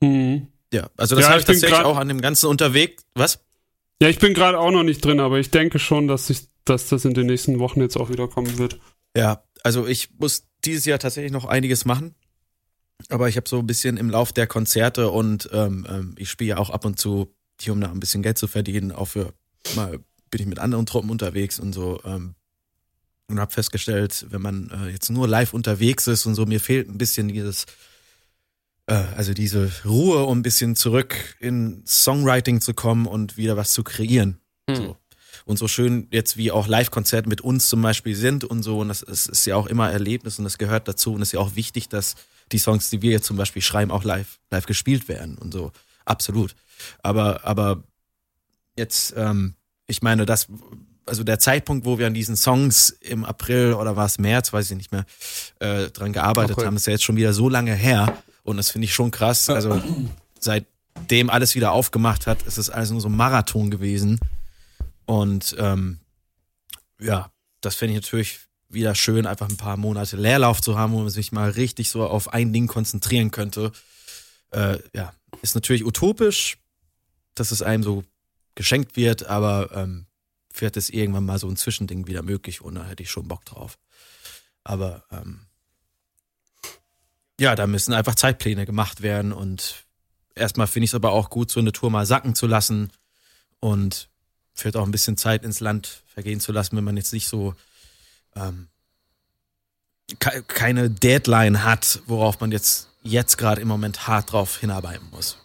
[0.00, 0.48] Mhm.
[0.72, 3.04] ja, also das Ja, habe ich ich tatsächlich grad- auch an dem ganzen unterwegs.
[3.14, 3.40] Was?
[4.00, 6.88] Ja, ich bin gerade auch noch nicht drin, aber ich denke schon, dass, ich, dass
[6.88, 8.78] das in den nächsten Wochen jetzt auch wieder kommen wird.
[9.16, 12.14] Ja, also ich muss dieses Jahr tatsächlich noch einiges machen.
[13.10, 16.50] Aber ich habe so ein bisschen im Lauf der Konzerte und ähm, ähm, ich spiele
[16.50, 19.32] ja auch ab und zu, hier um da ein bisschen Geld zu verdienen, auch für
[19.76, 19.98] mal
[20.30, 22.00] bin ich mit anderen Truppen unterwegs und so.
[22.04, 22.34] Ähm,
[23.28, 26.88] und habe festgestellt, wenn man äh, jetzt nur live unterwegs ist und so, mir fehlt
[26.88, 27.66] ein bisschen dieses, äh,
[28.94, 33.84] also diese Ruhe, um ein bisschen zurück in Songwriting zu kommen und wieder was zu
[33.84, 34.38] kreieren.
[34.66, 34.96] So.
[35.44, 38.88] Und so schön jetzt wie auch Live-Konzerte mit uns zum Beispiel sind und so, und
[38.88, 41.40] das ist, ist ja auch immer Erlebnis und das gehört dazu und es ist ja
[41.40, 42.16] auch wichtig, dass
[42.52, 45.72] die Songs, die wir jetzt zum Beispiel schreiben, auch live, live gespielt werden und so.
[46.04, 46.54] Absolut.
[47.02, 47.84] Aber, aber
[48.76, 49.54] jetzt, ähm,
[49.86, 50.48] ich meine, das,
[51.06, 54.70] also der Zeitpunkt, wo wir an diesen Songs im April oder war es März, weiß
[54.70, 55.06] ich nicht mehr,
[55.60, 56.66] äh, dran gearbeitet April.
[56.66, 59.48] haben, ist ja jetzt schon wieder so lange her und das finde ich schon krass.
[59.50, 59.80] Also
[60.40, 64.18] seitdem alles wieder aufgemacht hat, ist es alles nur so ein Marathon gewesen.
[65.04, 66.00] Und ähm,
[66.98, 67.30] ja,
[67.60, 71.10] das fände ich natürlich wieder schön, einfach ein paar Monate Leerlauf zu haben, wo man
[71.10, 73.72] sich mal richtig so auf ein Ding konzentrieren könnte.
[74.50, 76.58] Äh, ja, ist natürlich utopisch,
[77.34, 78.04] dass es einem so
[78.54, 80.06] geschenkt wird, aber ähm,
[80.54, 83.44] wird es irgendwann mal so ein Zwischending wieder möglich und da hätte ich schon Bock
[83.44, 83.78] drauf.
[84.64, 85.47] Aber ähm,
[87.40, 89.84] ja, da müssen einfach Zeitpläne gemacht werden und
[90.34, 92.90] erstmal finde ich es aber auch gut, so eine Tour mal sacken zu lassen
[93.60, 94.08] und
[94.54, 97.54] vielleicht auch ein bisschen Zeit ins Land vergehen zu lassen, wenn man jetzt nicht so
[98.34, 98.68] ähm,
[100.18, 105.38] ke keine Deadline hat, worauf man jetzt, jetzt gerade im Moment hart drauf hinarbeiten muss.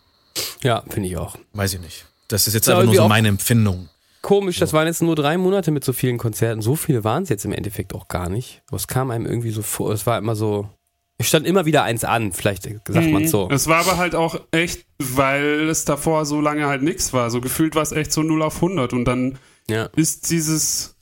[0.62, 1.38] Ja, finde ich auch.
[1.54, 2.06] Weiß ich nicht.
[2.28, 3.90] Das ist jetzt einfach nur so meine Empfindung.
[4.22, 6.62] Komisch, das waren jetzt nur drei Monate mit so vielen Konzerten.
[6.62, 8.64] So viele waren es jetzt im Endeffekt auch gar nicht.
[8.68, 10.70] Aber Es kam einem irgendwie so vor, es war immer so,
[11.18, 13.48] es stand immer wieder eins an, vielleicht sagt man so.
[13.52, 17.30] Es war aber halt auch echt, weil es davor so lange halt nichts war.
[17.30, 19.38] So gefühlt war es echt so 0 auf 100 und dann
[19.70, 19.90] Ja.
[19.96, 20.96] ist dieses,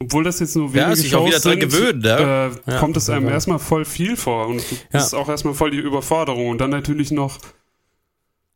[0.00, 2.52] obwohl das jetzt nur Ja, wenige auch Shows wieder dran sind, gewöhnen, ne?
[2.66, 2.78] äh, Ja.
[2.78, 3.32] kommt es einem Ja.
[3.32, 4.76] erstmal voll viel vor und Ja.
[4.90, 7.38] das ist auch erstmal voll die Überforderung und dann natürlich noch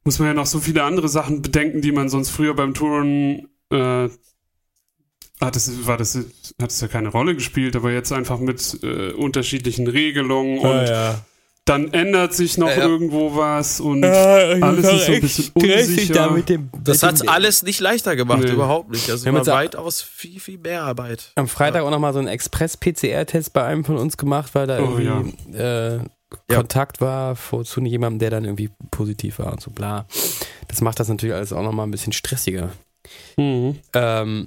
[0.05, 3.49] muss man ja noch so viele andere Sachen bedenken, die man sonst früher beim Touren
[3.73, 4.09] äh,
[5.41, 6.17] hat es, war das,
[6.61, 11.21] hat es ja keine Rolle gespielt, aber jetzt einfach mit äh, unterschiedlichen Regelungen und ja.
[11.67, 12.77] dann ändert sich noch Ja.
[12.85, 16.15] irgendwo was und alles ist so ein bisschen unsicher.
[16.15, 18.53] da mit dem, Das mit hat's dem, alles nicht leichter gemacht, Nee.
[18.53, 19.11] überhaupt nicht.
[19.11, 21.33] Also Wir haben war weitaus viel, viel mehr Arbeit.
[21.35, 24.97] am Freitag auch nochmal so einen Express-PCR-Test bei einem von uns gemacht, weil da Oh,
[24.99, 25.97] irgendwie äh,
[26.51, 26.57] Ja.
[26.57, 30.07] Kontakt war vor, zu jemandem, der dann irgendwie positiv war und so bla.
[30.69, 32.71] Das macht das natürlich alles auch nochmal ein bisschen stressiger.
[33.37, 33.79] Mhm.
[33.95, 34.47] Ähm,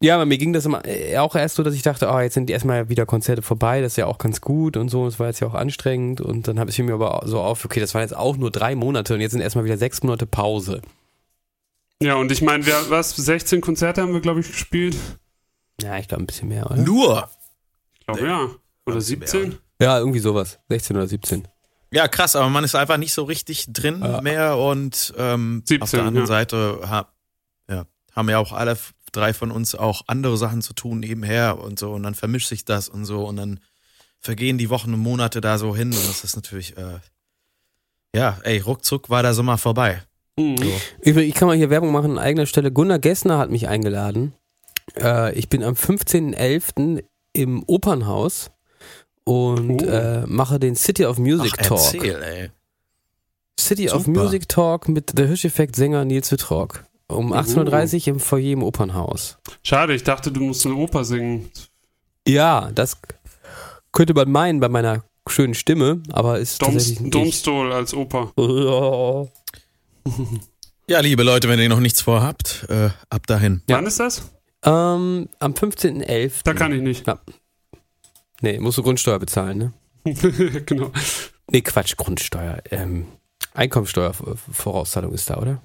[0.00, 2.34] ja, aber mir ging das immer, äh, auch erst so, dass ich dachte, oh, jetzt
[2.34, 5.26] sind erstmal wieder Konzerte vorbei, das ist ja auch ganz gut und so, das war
[5.26, 8.02] jetzt ja auch anstrengend und dann habe ich mir aber so auf, okay, das waren
[8.02, 10.82] jetzt auch nur drei Monate und jetzt sind erstmal wieder sechs Monate Pause.
[12.00, 14.96] Ja, und ich meine, wir, was, 16 Konzerte haben wir, glaube ich, gespielt?
[15.82, 16.76] Ja, ich glaube ein bisschen mehr, oder?
[16.76, 17.28] Nur.
[17.98, 18.44] Ich glaube, ja.
[18.86, 19.00] Oder Mehr.
[19.00, 19.58] 17?
[19.80, 20.60] Ja, irgendwie sowas.
[20.68, 21.48] 16 oder 17.
[21.90, 24.20] Ja, krass, aber man ist einfach nicht so richtig drin Ja.
[24.20, 26.26] mehr und ähm, 17, auf der anderen ja.
[26.26, 27.08] Seite ha,
[27.68, 27.84] ja,
[28.14, 28.76] haben ja auch alle
[29.10, 32.64] drei von uns auch andere Sachen zu tun nebenher und so und dann vermischt sich
[32.64, 33.60] das und so und dann
[34.20, 36.98] vergehen die Wochen und Monate da so hin und das ist natürlich, äh,
[38.14, 40.02] ja, ey, ruckzuck war der Sommer vorbei.
[40.38, 40.56] Mhm.
[41.00, 42.70] Übrigens, ich kann mal hier Werbung machen an eigener Stelle.
[42.72, 44.32] Gunnar Gessner hat mich eingeladen.
[44.96, 47.04] Äh, ich bin am 15.11.
[47.32, 48.50] im Opernhaus
[49.24, 49.86] und Oh.
[49.86, 51.78] äh, mache den City of Music Ach, Talk.
[51.94, 52.50] erzähl, ey.
[53.60, 54.22] City of Super.
[54.22, 56.84] Music Talk mit der Hirscheffekt-Sänger Nils Wittrock.
[57.08, 59.38] Um 18.30 Uhr im Foyer im Opernhaus.
[59.62, 61.50] Schade, ich dachte, du musst eine Oper singen.
[62.26, 62.98] Ja, das
[63.92, 67.14] könnte man meinen bei meiner schönen Stimme, aber ist Doms, tatsächlich nicht.
[67.14, 68.32] Domstol als Oper.
[70.90, 73.60] Ja, liebe Leute, wenn ihr noch nichts vorhabt, äh, ab dahin.
[73.68, 73.76] Ja.
[73.76, 74.22] Wann ist das?
[74.64, 76.40] Ähm, am 15.11.
[76.44, 77.04] Da kann ich nicht.
[78.40, 79.72] Nee, musst du Grundsteuer bezahlen, ne?
[80.64, 80.90] genau.
[81.50, 82.62] Nee, Quatsch, Grundsteuer.
[82.70, 83.06] Ähm,
[83.52, 85.60] Einkommensteuervorauszahlung ist da, oder?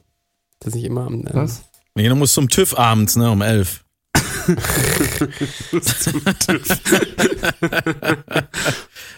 [0.53, 1.13] Ist das nicht immer am.
[1.15, 1.63] Ähm, Was?
[1.95, 3.83] Nee, du musst zum TÜV abends, ne, um elf.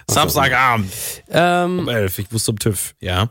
[0.10, 0.92] Samstagabend
[1.28, 2.20] um Ähm, elf.
[2.20, 2.94] Ich muss zum TÜV.
[3.00, 3.30] Ja.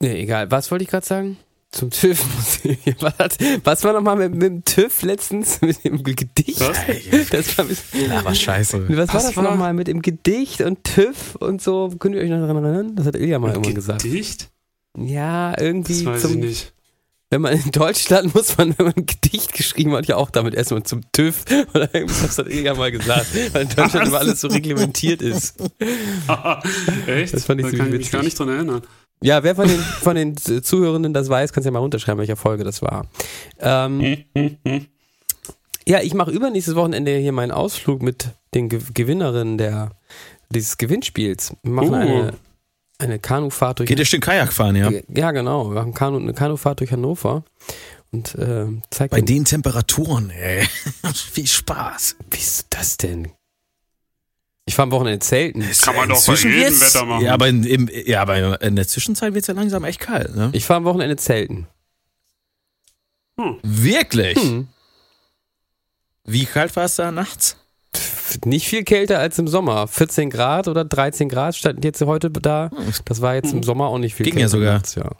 [0.00, 0.50] nee, egal.
[0.50, 1.36] Was wollte ich gerade sagen?
[1.72, 2.24] Zum TÜV.
[3.00, 5.60] was, hat, was war nochmal mit, mit dem TÜV letztens?
[5.62, 6.60] Mit dem Gedicht?
[6.60, 6.78] Was?
[7.30, 8.88] Das war bisschen, Ja, was scheiße.
[8.88, 11.90] was war Was das war- nochmal mit dem Gedicht und TÜV und so?
[11.98, 12.96] Könnt ihr euch noch daran erinnern?
[12.96, 14.02] Das hat Ilja mal irgendwann gesagt.
[14.04, 14.48] Gedicht?
[14.96, 16.72] Ja, irgendwie Das weiß ich zum, nicht.
[17.30, 20.54] Wenn man in Deutschland muss man, wenn man ein Gedicht geschrieben hat, ja auch damit
[20.54, 24.40] erstmal zum TÜV oder irgendwas das hat Ilja mal gesagt, weil in Deutschland immer alles
[24.40, 25.56] so reglementiert ist.
[27.06, 27.34] Echt?
[27.34, 28.82] Das fand ich da ziemlich kann ich mich gar nicht dran erinnern.
[29.22, 32.64] Ja, wer von den, von den Zuhörenden das weiß, kannst ja mal runterschreiben, welcher Folge
[32.64, 33.06] das war.
[33.58, 34.24] Ähm,
[35.88, 39.92] ja, ich mache übernächstes Wochenende hier meinen Ausflug mit den Ge Gewinnerinnen der,
[40.50, 41.54] dieses Gewinnspiels.
[41.62, 41.94] Wir machen Uh.
[41.94, 42.32] eine,
[42.98, 44.90] eine Kanufahrt durch Geht ihr schön Kajak fahren, ja?
[45.08, 45.68] Ja, genau.
[45.70, 47.44] Wir machen Kanu, eine Kanufahrt durch Hannover
[48.10, 50.66] und äh, zeigt Bei den- Temperaturen, ey.
[51.32, 52.16] Viel Spaß.
[52.30, 53.30] Wie ist das denn?
[54.64, 55.60] Ich fahre am Wochenende zelten.
[55.80, 57.24] Kann man doch bei jedem Wetter machen.
[57.24, 60.34] Ja, aber in, im, ja, aber in der Zwischenzeit wird es ja langsam echt kalt,
[60.34, 60.50] ne?
[60.54, 61.68] Ich fahre am Wochenende zelten.
[63.62, 64.38] Wirklich?
[64.38, 64.68] Hm.
[66.24, 67.56] Wie kalt war es da nachts?
[68.44, 69.86] Nicht viel kälter als im Sommer.
[69.88, 72.70] 14 Grad oder 13 Grad standen jetzt heute da.
[72.74, 72.92] Hm.
[73.04, 74.58] Das war jetzt im Sommer auch nicht viel Ging kälter.
[74.58, 75.16] ja sogar.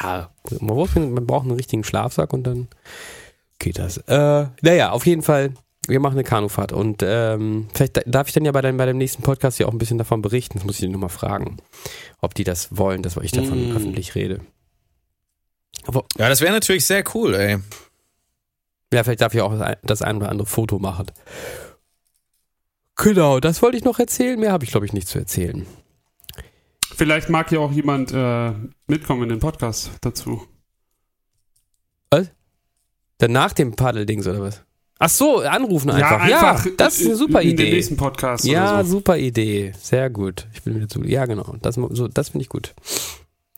[0.02, 0.30] ja,
[0.60, 2.68] man braucht, einen richtigen Schlafsack und dann
[3.58, 3.98] geht das.
[3.98, 5.52] Äh, naja, auf jeden Fall,
[5.88, 8.86] wir machen eine Kanufahrt und ähm, vielleicht da- darf ich dann ja bei, deinem, bei
[8.86, 10.58] dem nächsten Podcast ja auch ein bisschen davon berichten.
[10.58, 11.58] Das muss ich die nochmal fragen,
[12.20, 13.76] ob die das wollen, dass ich davon Mm.
[13.76, 14.40] öffentlich rede.
[15.86, 17.58] Aber Ja, das wäre natürlich sehr cool, ey.
[18.92, 21.06] Ja, vielleicht darf ich auch das ein- oder andere Foto machen.
[22.96, 24.38] Genau, das wollte ich noch erzählen.
[24.40, 25.66] Mehr habe ich, glaube ich, nicht zu erzählen.
[26.94, 28.52] Vielleicht mag ja auch jemand äh,
[28.86, 30.42] mitkommen in den Podcast dazu.
[33.18, 34.62] Dann nach dem Paddeldings oder was?
[34.98, 36.20] Ach so, anrufen einfach.
[36.22, 37.76] Ja, Ja, einfach das ist eine super in den Idee.
[37.76, 38.90] nächsten Podcast Ja, so.
[38.98, 39.72] super Idee.
[39.80, 40.46] Sehr gut.
[40.52, 41.02] Ich bin wieder zu.
[41.02, 41.56] Ja, genau.
[41.62, 42.74] Das, so, das finde ich gut.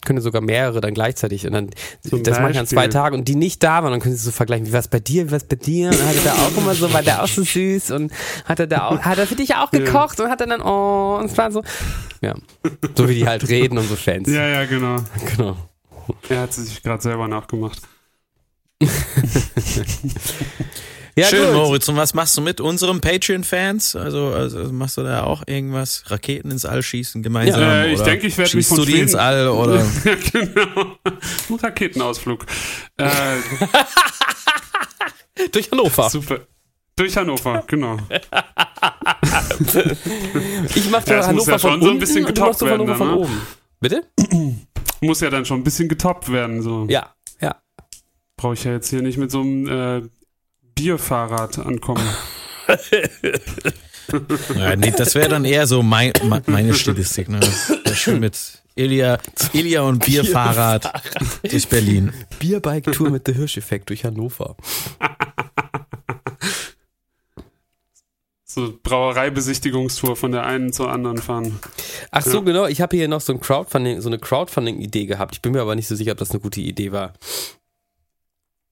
[0.09, 1.69] Können sogar mehrere dann gleichzeitig und dann
[2.01, 2.89] Zum das mache ich an zwei.
[2.89, 5.01] Tagen und die nicht da waren, dann können sie so vergleichen, wie war es bei
[5.01, 7.03] dir, wie war es bei dir und dann hat er da auch immer so, war
[7.03, 8.11] der auch so süß und
[8.47, 9.81] hat er da auch, hat er für dich auch Ja.
[9.81, 11.63] gekocht und hat er dann, oh, und es war so,
[12.23, 12.35] ja,
[12.97, 14.29] so wie die halt reden und so Fans.
[14.31, 14.97] Ja, ja, genau.
[15.37, 15.57] Genau.
[16.31, 17.83] Er hat sich gerade selber nachgemacht.
[21.19, 21.55] Ja, Schön, gut.
[21.55, 21.89] Moritz.
[21.89, 23.97] Und was machst du mit unseren Patreon-Fans?
[23.97, 26.05] Also, also machst du da auch irgendwas?
[26.07, 27.61] Raketen ins All schießen gemeinsam?
[27.61, 29.79] Ja, äh, ich denke, ich werde mich schießt von du die ins All oder?
[30.05, 30.97] ja, genau.
[31.51, 32.47] Ein Raketenausflug.
[32.99, 33.09] Äh,
[35.51, 36.09] Durch Hannover.
[36.09, 36.39] super.
[36.95, 37.97] Durch Hannover, genau.
[40.75, 43.09] Ich mache Ja, Hannover ja von schon so ein unten bisschen getoppt werden Hannover von
[43.09, 43.23] dann, ne?
[43.23, 43.41] oben.
[43.81, 44.05] Bitte?
[45.01, 46.63] Muss ja dann schon ein bisschen getoppt werden.
[46.63, 46.87] So.
[46.89, 47.57] Ja, ja.
[48.37, 50.03] brauche ich ja jetzt hier nicht mit so einem äh,
[50.79, 52.07] Bierfahrrad ankommen.
[54.57, 56.15] Ja, nee, das wäre dann eher so mein,
[56.47, 57.29] meine Stilistik.
[57.29, 57.41] Ne?
[57.93, 59.19] Schön mit Ilja,
[59.53, 60.91] Ilja und Bierfahrrad
[61.43, 62.15] durch Berlin.
[62.39, 64.57] Bierbike-Tour mit der Hirscheffekt durch Hannover.
[68.47, 71.59] so Brauereibesichtigungstour von der einen zur anderen fahren.
[72.11, 72.45] Ach so, ja.
[72.45, 72.67] genau.
[72.67, 75.35] Ich habe hier noch so, ein Crowdfunding, so eine Crowdfunding-Idee gehabt.
[75.35, 77.13] Ich bin mir aber nicht so sicher, ob das eine gute Idee war.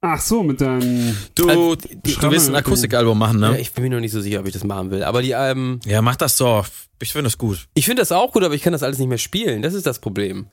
[0.03, 1.17] Ach so, mit deinem.
[1.35, 3.53] Du, also, du willst ein Akustikalbum machen, ne?
[3.53, 5.03] Ja, ich bin mir noch nicht so sicher, ob ich das machen will.
[5.03, 5.81] Aber die, ähm.
[5.85, 6.67] Ja, mach das doch.
[7.01, 7.67] Ich finde das gut.
[7.75, 9.63] Ich finde das auch gut, aber ich kann das alles nicht mehr spielen.
[9.63, 10.49] Das ist das Problem.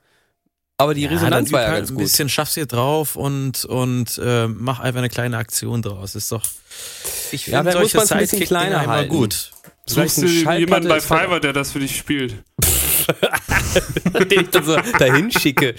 [0.78, 2.00] Aber die ja, Resonanz war ja halt ganz gut.
[2.00, 6.16] Ein bisschen schaffst hier drauf und, und äh, mach einfach eine kleine Aktion draus.
[6.16, 6.44] Ist doch.
[7.32, 9.10] Ich finde ja, solche bisschen kleiner halten.
[9.10, 9.52] gut.
[9.86, 12.44] Suchst du jemanden bei Fiverr, der das für dich spielt?
[14.32, 15.76] Den ich dann so dahin schicke.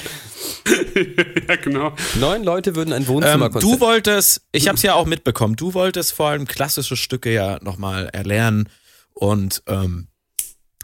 [1.48, 1.94] ja, genau.
[2.16, 5.74] Neun Leute würden ein Wohnzimmer ähm, Du wolltest, ich habe es ja auch mitbekommen, du
[5.74, 8.68] wolltest vor allem klassische Stücke ja nochmal erlernen
[9.14, 10.08] und ähm,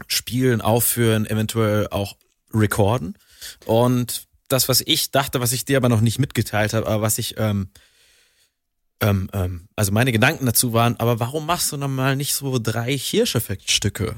[0.07, 2.15] spielen, aufführen, eventuell auch
[2.53, 3.17] recorden.
[3.65, 7.17] Und das, was ich dachte, was ich dir aber noch nicht mitgeteilt habe, aber was
[7.17, 7.69] ich, ähm,
[9.01, 12.59] ähm, ähm, also meine Gedanken dazu waren, aber warum machst du noch mal nicht so
[12.59, 14.15] drei Hirscheffektstücke?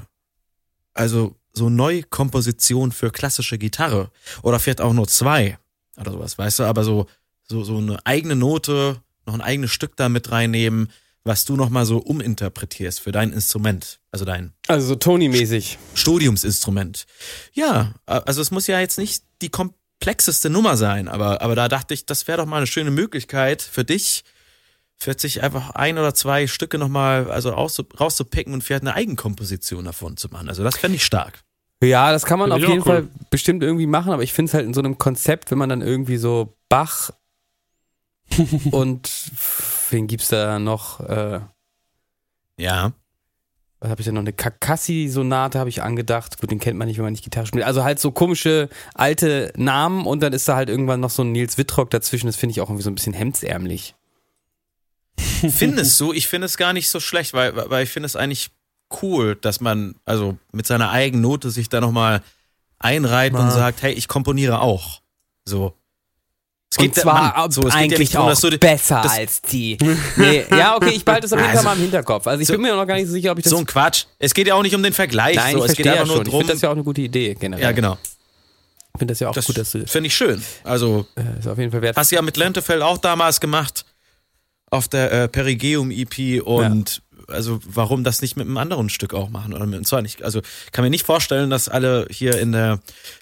[0.92, 4.10] Also so Neukomposition für klassische Gitarre
[4.42, 5.58] oder vielleicht auch nur zwei
[5.96, 7.06] oder sowas, weißt du, aber so
[7.46, 10.90] so so eine eigene Note, noch ein eigenes Stück da mit reinnehmen,
[11.24, 17.06] was du noch mal so uminterpretierst für dein Instrument, also dein also so Tony-mäßig Studiumsinstrument.
[17.52, 21.94] Ja, also es muss ja jetzt nicht die komplexeste Nummer sein, aber aber da dachte
[21.94, 24.24] ich, das wäre doch mal eine schöne Möglichkeit für dich,
[25.04, 30.16] vielleicht sich einfach ein oder zwei Stücke nochmal also rauszupicken und vielleicht eine Eigenkomposition davon
[30.16, 30.48] zu machen.
[30.48, 31.44] Also das fände ich stark.
[31.82, 32.82] Ja, das kann man auf jeden cool.
[32.82, 35.68] Fall bestimmt irgendwie machen, aber ich finde es halt in so einem Konzept, wenn man
[35.68, 37.10] dann irgendwie so Bach
[38.70, 39.30] und
[39.90, 41.00] wen gibt's da noch?
[41.00, 41.40] Äh,
[42.56, 42.92] ja.
[43.80, 44.22] Was habe ich denn noch?
[44.22, 46.40] Eine Kakassi-Sonate habe ich angedacht.
[46.40, 47.64] Gut, den kennt man nicht, wenn man nicht Gitarre spielt.
[47.64, 51.32] Also halt so komische alte Namen und dann ist da halt irgendwann noch so ein
[51.32, 52.26] Nils Wittrock dazwischen.
[52.26, 53.94] Das finde ich auch irgendwie so ein bisschen hemdsärmlich.
[55.50, 56.12] Findest du?
[56.12, 58.50] Ich finde es gar nicht so schlecht, weil, weil ich finde es eigentlich
[59.02, 62.22] cool, dass man also mit seiner eigenen Note sich da nochmal
[62.78, 63.40] einreiht ja.
[63.40, 65.00] und sagt, hey, ich komponiere auch.
[65.44, 65.74] So.
[66.70, 69.78] Es geht und zwar Mann, so, es eigentlich darum, auch du, besser als die.
[70.16, 72.26] Nee, ja, okay, ich behalte es auf jeden Fall also, mal im Hinterkopf.
[72.26, 73.50] Also ich so, bin mir noch gar nicht so sicher, ob ich das...
[73.50, 74.06] So ein Quatsch.
[74.18, 75.36] Es geht ja auch nicht um den Vergleich.
[75.36, 75.64] Nein, so.
[75.64, 76.24] ich es geht ja nur schon.
[76.24, 76.34] drum.
[76.34, 77.62] Ich finde das ja auch eine gute Idee generell.
[77.62, 77.96] Ja, genau.
[78.92, 79.86] Ich finde das ja auch das gut, dass du...
[79.86, 80.42] Finde ich schön.
[80.64, 81.06] Also...
[81.14, 81.96] Äh, ist auf jeden Fall wert.
[81.96, 83.84] Hast du ja mit Lentefeld auch damals gemacht
[84.70, 87.34] auf der äh, Perigeum EP und ja.
[87.34, 90.40] also warum das nicht mit einem anderen Stück auch machen oder mit zwar nicht also
[90.72, 92.80] kann mir nicht vorstellen, dass alle hier in der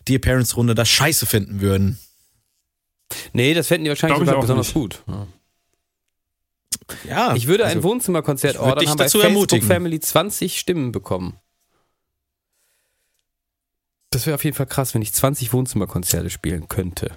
[0.09, 1.99] Dear Parents Runde das scheiße finden würden.
[3.33, 4.75] Nee, das fänden die wahrscheinlich sogar besonders nicht.
[4.75, 5.03] gut.
[5.07, 5.27] Ja.
[7.05, 9.67] Ja, ich würde also, ein Wohnzimmerkonzert ordern, haben bei Facebook ermutigen.
[9.67, 11.39] Family 20 Stimmen bekommen.
[14.11, 17.11] Das wäre auf jeden Fall krass, wenn ich 20 Wohnzimmerkonzerte spielen könnte.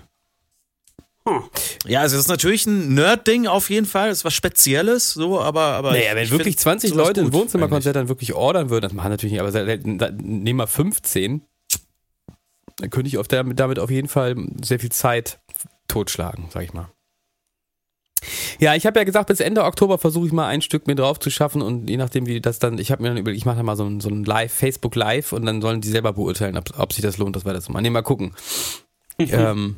[1.27, 1.43] Hm.
[1.87, 5.41] Ja, also es ist natürlich ein Nerd-Ding auf jeden Fall, das ist was Spezielles, so,
[5.41, 5.61] aber.
[5.61, 9.33] aber naja, wenn wirklich 20 Leute ein Wohnzimmerkonzert dann wirklich ordern würden, das machen natürlich
[9.33, 11.41] nicht, aber nehmen wir 15,
[12.77, 15.39] dann könnte ich auf der, damit auf jeden Fall sehr viel Zeit
[15.87, 16.89] totschlagen, sag ich mal.
[18.59, 21.19] Ja, ich habe ja gesagt, bis Ende Oktober versuche ich mal ein Stück mir drauf
[21.19, 23.57] zu schaffen und je nachdem, wie das dann, ich habe mir dann überlegt, ich mache
[23.57, 26.57] da mal so ein, so ein Live, Facebook Live und dann sollen die selber beurteilen,
[26.57, 27.83] ob, ob sich das lohnt, das weiter zu machen.
[27.83, 28.33] Nee, mal gucken.
[29.19, 29.77] ähm,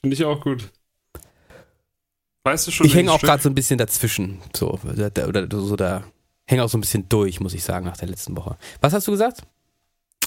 [0.00, 0.70] Finde ich auch gut.
[2.46, 2.86] Weißt du schon?
[2.86, 4.40] Ich hänge auch gerade so ein bisschen dazwischen.
[4.54, 6.04] So, oder, oder so da.
[6.46, 8.56] Hänge auch so ein bisschen durch, muss ich sagen, nach der letzten Woche.
[8.80, 9.42] Was hast du gesagt?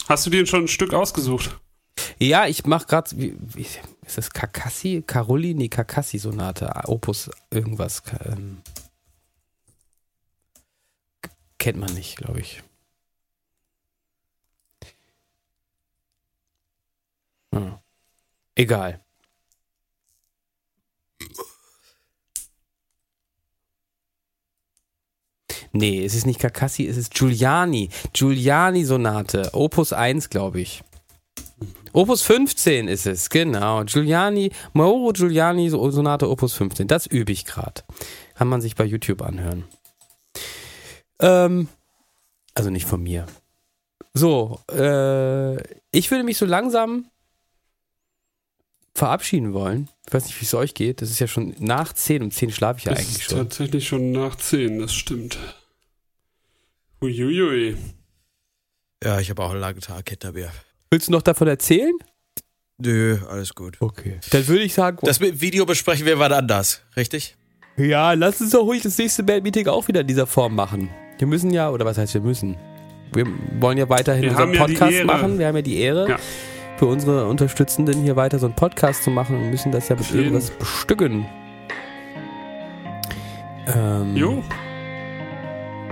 [0.10, 1.58] Hast du dir schon ein Stück ausgesucht?
[2.18, 5.02] Ja, ich mache gerade, ist das Kakassi?
[5.08, 5.54] Carolli?
[5.54, 6.70] Nee, Kakassi-Sonate.
[6.88, 8.04] Opus irgendwas.
[8.26, 8.64] Ähm,
[11.58, 12.62] kennt man nicht, glaube ich.
[17.56, 17.78] Hm.
[18.56, 19.00] Egal.
[25.72, 27.90] Nee, es ist nicht Kakassi, es ist Giuliani.
[28.14, 29.50] Giuliani-Sonate.
[29.54, 30.84] Opus 1, glaube ich.
[31.94, 33.84] Opus 15 ist es, genau.
[33.84, 36.88] Giuliani, Mauro Giuliani Sonate Opus 15.
[36.88, 37.82] Das übe ich gerade.
[38.36, 39.66] Kann man sich bei YouTube anhören.
[41.20, 41.68] Ähm,
[42.54, 43.26] also nicht von mir.
[44.14, 45.56] So, äh,
[45.92, 47.06] ich würde mich so langsam
[49.00, 49.90] verabschieden wollen.
[50.08, 51.02] Ich weiß nicht, wie es euch geht.
[51.02, 52.22] Das ist ja schon nach 10.
[52.24, 53.38] Um 10 schlafe ich ja das eigentlich ist schon.
[53.40, 55.38] Tatsächlich schon nach 10, das stimmt.
[57.02, 57.78] Uiuiui.
[59.04, 60.50] Ja, ich habe auch einen langen Tag hinter mir.
[60.92, 61.94] Willst du noch davon erzählen?
[62.78, 63.78] Nö, alles gut.
[63.80, 64.20] Okay.
[64.32, 67.36] Dann würde ich sagen, Das mit Video besprechen wir wann anders, richtig?
[67.78, 70.90] ja, lass uns doch ruhig das nächste Bandmeeting auch wieder in dieser Form machen.
[71.18, 72.58] Wir müssen ja, oder was heißt wir müssen?
[73.14, 73.26] Wir
[73.60, 75.06] wollen ja weiterhin Wir unseren haben ja die Podcast Ehre.
[75.06, 75.40] machen.
[75.40, 76.20] Wir haben ja die Ehre, Ja.
[76.80, 80.10] Für unsere Unterstützenden hier weiter so einen Podcast zu machen und müssen das ja mit
[80.14, 81.26] irgendwas bestücken.
[83.76, 84.42] Ähm, Jo.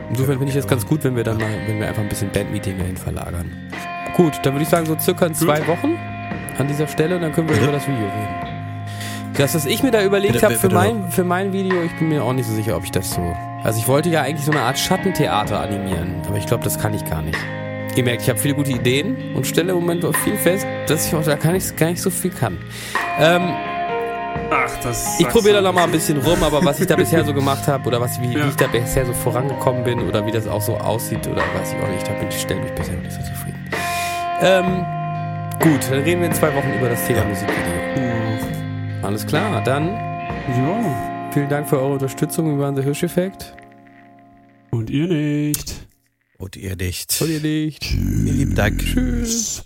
[0.09, 2.31] Insofern finde ich das ganz gut, wenn wir dann mal, wenn wir einfach ein bisschen
[2.31, 3.51] Bandmeeting dahin verlagern.
[4.15, 5.99] Gut, dann würde ich sagen, so circa in zwei Wochen
[6.57, 7.67] an dieser Stelle und dann können wir Bitte?
[7.67, 9.33] über das Video reden.
[9.33, 12.23] Das, was ich mir da überlegt habe für mein, für mein Video, ich bin mir
[12.23, 13.35] auch nicht so sicher, ob ich das so.
[13.61, 16.93] Also ich wollte ja eigentlich so eine Art Schattentheater animieren, aber ich glaube, das kann
[16.93, 17.37] ich gar nicht.
[17.97, 21.07] Ihr merkt, ich habe viele gute Ideen und stelle im Moment auch viel fest, dass
[21.07, 22.57] ich auch da gar nicht, gar nicht so viel kann.
[23.19, 23.41] Ähm,
[24.51, 25.19] Ach, das.
[25.19, 27.67] ich probiere da noch mal ein bisschen rum, aber was ich da bisher so gemacht
[27.67, 28.45] habe oder was, wie, Ja.
[28.45, 31.73] wie ich da bisher so vorangekommen bin oder wie das auch so aussieht oder weiß
[31.73, 33.57] ich auch nicht, da bin ich stelle mich bisher noch nicht so zufrieden.
[34.41, 34.85] Ähm,
[35.59, 37.73] gut, dann reden wir in zwei Wochen über das Thema Musikvideo.
[39.01, 41.29] Alles klar, dann Ja.
[41.33, 42.47] vielen Dank für eure Unterstützung.
[42.57, 43.53] Wir waren der Hirscheffekt.
[44.69, 45.86] Und ihr nicht.
[46.37, 47.19] Und ihr nicht.
[47.21, 47.83] Und ihr nicht.
[47.83, 48.79] Vielen lieben Dank.
[48.79, 49.63] Tschüss.